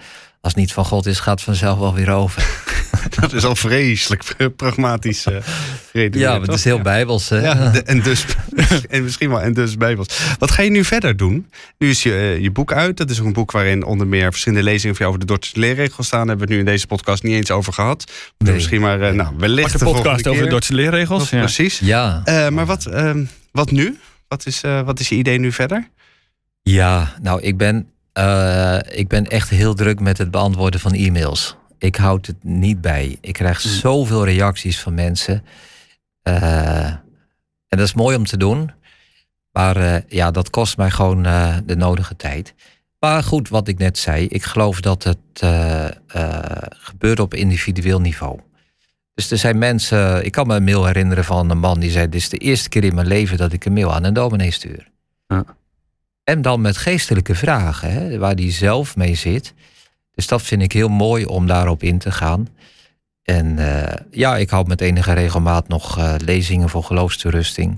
[0.48, 2.48] Als het niet van God is, gaat het vanzelf wel weer over.
[3.20, 4.24] Dat is al vreselijk
[4.56, 5.36] pragmatisch eh
[5.92, 7.30] redeneerd, Ja, maar het is heel bijbels.
[7.30, 7.40] Hè?
[7.42, 8.26] Ja, de- en dus
[8.90, 10.20] en misschien wel en dus bijbels.
[10.40, 11.50] Wat ga je nu verder doen?
[11.78, 12.98] Nu is je, eh, je boek uit.
[12.98, 15.60] Dat is ook een boek waarin onder meer verschillende lezingen van jou over de Dordtse
[15.60, 16.20] leerregels staan.
[16.20, 18.12] Daar hebben we het nu in deze podcast niet eens over gehad.
[18.38, 18.54] Nee.
[18.54, 20.50] Misschien maar, eh, nou, wellicht de over de.
[20.50, 21.30] Dordtse leerregels.
[21.30, 21.40] Ja.
[21.40, 21.80] Precies.
[21.80, 22.22] Ja.
[22.24, 23.98] Eh, maar wat, ehm, wat nu?
[24.28, 25.90] Wat is, eh, wat is je idee nu verder?
[26.62, 31.56] Ja, nou, ik ben, eh, ik ben echt heel druk met het beantwoorden van e-mails.
[31.78, 33.18] Ik houd het niet bij.
[33.22, 33.72] Ik krijg Hmm.
[33.72, 35.44] zoveel reacties van mensen.
[36.22, 36.86] Eh,
[37.68, 38.72] en dat is mooi om te doen.
[39.52, 41.24] Maar eh, ja, dat kost mij gewoon
[41.66, 42.54] de nodige tijd.
[43.00, 45.46] Maar goed, wat ik net zei, ik geloof dat het
[46.70, 48.40] gebeurt op individueel niveau.
[49.14, 52.10] Dus er zijn mensen, ik kan me een mail herinneren van een man die zei:
[52.10, 54.52] Dit is de eerste keer in mijn leven dat ik een mail aan een dominee
[54.52, 54.92] stuur.
[56.28, 59.54] En dan met geestelijke vragen, hè, waar die zelf mee zit.
[60.12, 62.48] Dus dat vind ik heel mooi om daarop in te gaan.
[63.24, 67.78] En eh, ja, ik houd met enige regelmaat nog eh, lezingen voor geloofstoerusting.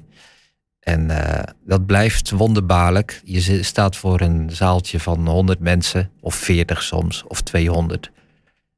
[0.79, 3.21] En eh, dat blijft wonderbaarlijk.
[3.23, 8.11] Je staat voor een zaaltje van 100 mensen, of 40 soms, of 200.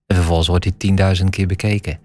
[0.05, 1.99] En vervolgens wordt die 10.000 keer bekeken.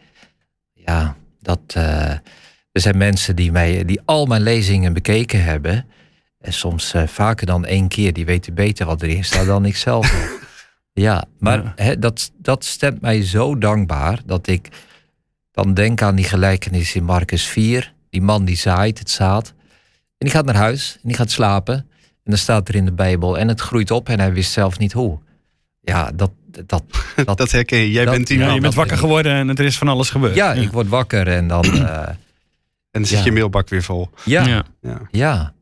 [0.72, 5.86] Ja, dat, er zijn mensen die, mij, die al mijn lezingen bekeken hebben.
[6.46, 8.12] En soms eh, vaker dan één keer.
[8.12, 10.38] Die weten beter wat erin staat dan ik zelf.
[10.92, 11.94] ja, maar Ja.
[11.94, 14.68] dat, dat stemt mij zo dankbaar dat ik
[15.52, 17.92] dan denk aan die gelijkenis in Marcus 4.
[18.10, 19.48] Die man die zaait het zaad.
[20.18, 21.74] En die gaat naar huis en die gaat slapen.
[21.74, 24.78] En dan staat er in de Bijbel en het groeit op en hij wist zelf
[24.78, 25.18] niet hoe.
[25.80, 26.30] Ja, dat...
[26.66, 26.82] dat,
[27.24, 27.90] dat, Dat herken je.
[27.90, 28.54] Jij dat- bent die Ja, man.
[28.54, 30.34] je bent wakker geworden en er is van alles gebeurd.
[30.34, 31.64] ja, ik word wakker en dan...
[31.64, 32.08] eh,
[32.90, 33.24] En dan zit Ja.
[33.24, 34.10] je mailbak weer vol.
[34.24, 34.64] ja, Ja.
[35.10, 35.52] Ja.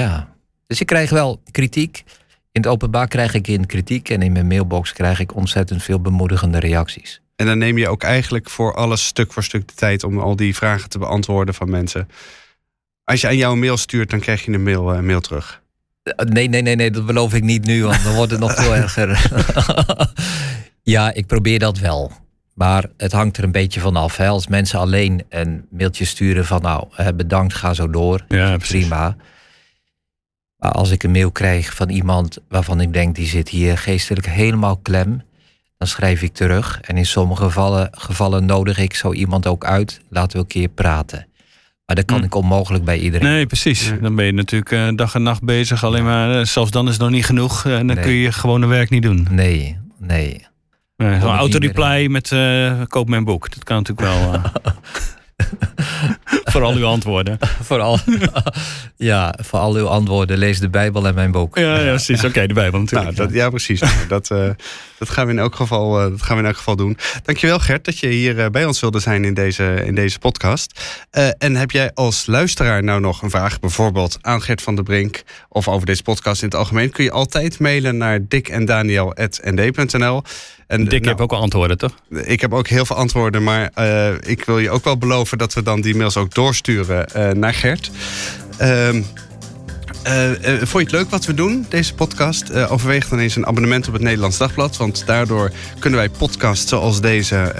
[0.00, 0.28] Ja.
[0.66, 2.04] Dus ik krijg wel kritiek.
[2.52, 6.00] In het openbaar krijg ik in kritiek en in mijn mailbox krijg ik ontzettend veel
[6.00, 7.20] bemoedigende reacties.
[7.36, 10.36] En dan neem je ook eigenlijk voor alles stuk voor stuk de tijd om al
[10.36, 12.08] die vragen te beantwoorden van mensen.
[13.04, 15.62] Als je aan jou een mail stuurt, dan krijg je een mail, eh, mail terug.
[16.02, 18.54] Eh, Nee, nee, nee, nee, dat beloof ik niet nu, want dan wordt het nog
[18.54, 19.30] veel erger.
[20.94, 22.12] ja, ik probeer dat wel.
[22.54, 24.16] Maar het hangt er een beetje van af.
[24.16, 24.28] Hè.
[24.28, 28.24] Als mensen alleen een mailtje sturen van nou, eh, bedankt, ga zo door.
[28.28, 28.88] Ja, precies.
[30.64, 34.26] Maar als ik een mail krijg van iemand waarvan ik denk die zit hier geestelijk
[34.26, 35.22] helemaal klem,
[35.78, 36.80] dan schrijf ik terug.
[36.80, 40.00] En in sommige gevallen, gevallen nodig ik zo iemand ook uit.
[40.08, 41.26] Laten we een keer praten.
[41.86, 42.24] Maar dat kan Hm.
[42.24, 43.28] ik onmogelijk bij iedereen.
[43.28, 43.90] Nee, precies.
[43.90, 44.00] Nee.
[44.00, 45.84] Dan ben je natuurlijk eh, dag en nacht bezig.
[45.84, 47.64] Alleen maar, eh, zelfs dan is het nog niet genoeg.
[47.64, 48.04] En dan Nee.
[48.04, 49.26] kun je je gewone werk niet doen.
[49.30, 50.46] Nee, nee.
[50.96, 53.54] Uh, Zo'n het autoreply met eh, koop mijn boek.
[53.54, 54.40] Dat kan natuurlijk wel.
[55.36, 55.46] eh.
[56.52, 57.38] voor al uw antwoorden.
[57.68, 57.98] voor, al,
[58.96, 61.58] ja, voor al uw antwoorden lees de Bijbel en mijn boek.
[61.58, 62.24] Ja, ja precies.
[62.24, 63.16] Oké, de Bijbel natuurlijk.
[63.16, 63.82] Nou, dat, ja, precies.
[64.08, 64.50] dat, uh,
[64.98, 66.98] dat, gaan we in elk geval, uh, dat gaan we in elk geval doen.
[67.22, 70.80] Dankjewel Gert dat je hier uh, bij ons wilde zijn in deze, in deze podcast.
[71.38, 75.22] en heb jij als luisteraar nou nog een vraag, bijvoorbeeld aan Gert van der Brink
[75.48, 80.22] of over deze podcast in het algemeen, kun je altijd mailen naar dikendaniel.nd.nl.
[80.66, 81.94] En Dick nou, heb ook al antwoorden, toch?
[82.10, 85.54] Ik heb ook heel veel antwoorden, maar uh, ik wil je ook wel beloven dat
[85.54, 87.90] we dan die mails ook doorsturen uh, naar Gert.
[88.60, 88.88] Uh,
[90.58, 92.54] vond je het leuk wat we doen, deze podcast?
[92.54, 94.76] overweeg dan eens een abonnement op het Nederlands Dagblad.
[94.76, 97.54] Want daardoor kunnen wij podcasts zoals deze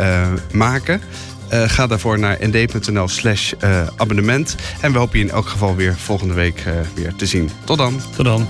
[0.53, 1.01] maken.
[1.49, 3.53] ga daarvoor naar nd.nl slash
[3.97, 4.57] abonnement.
[4.81, 7.51] En we hopen je in elk geval weer volgende week weer te zien.
[7.65, 8.01] Tot dan.
[8.17, 8.49] Tot dan.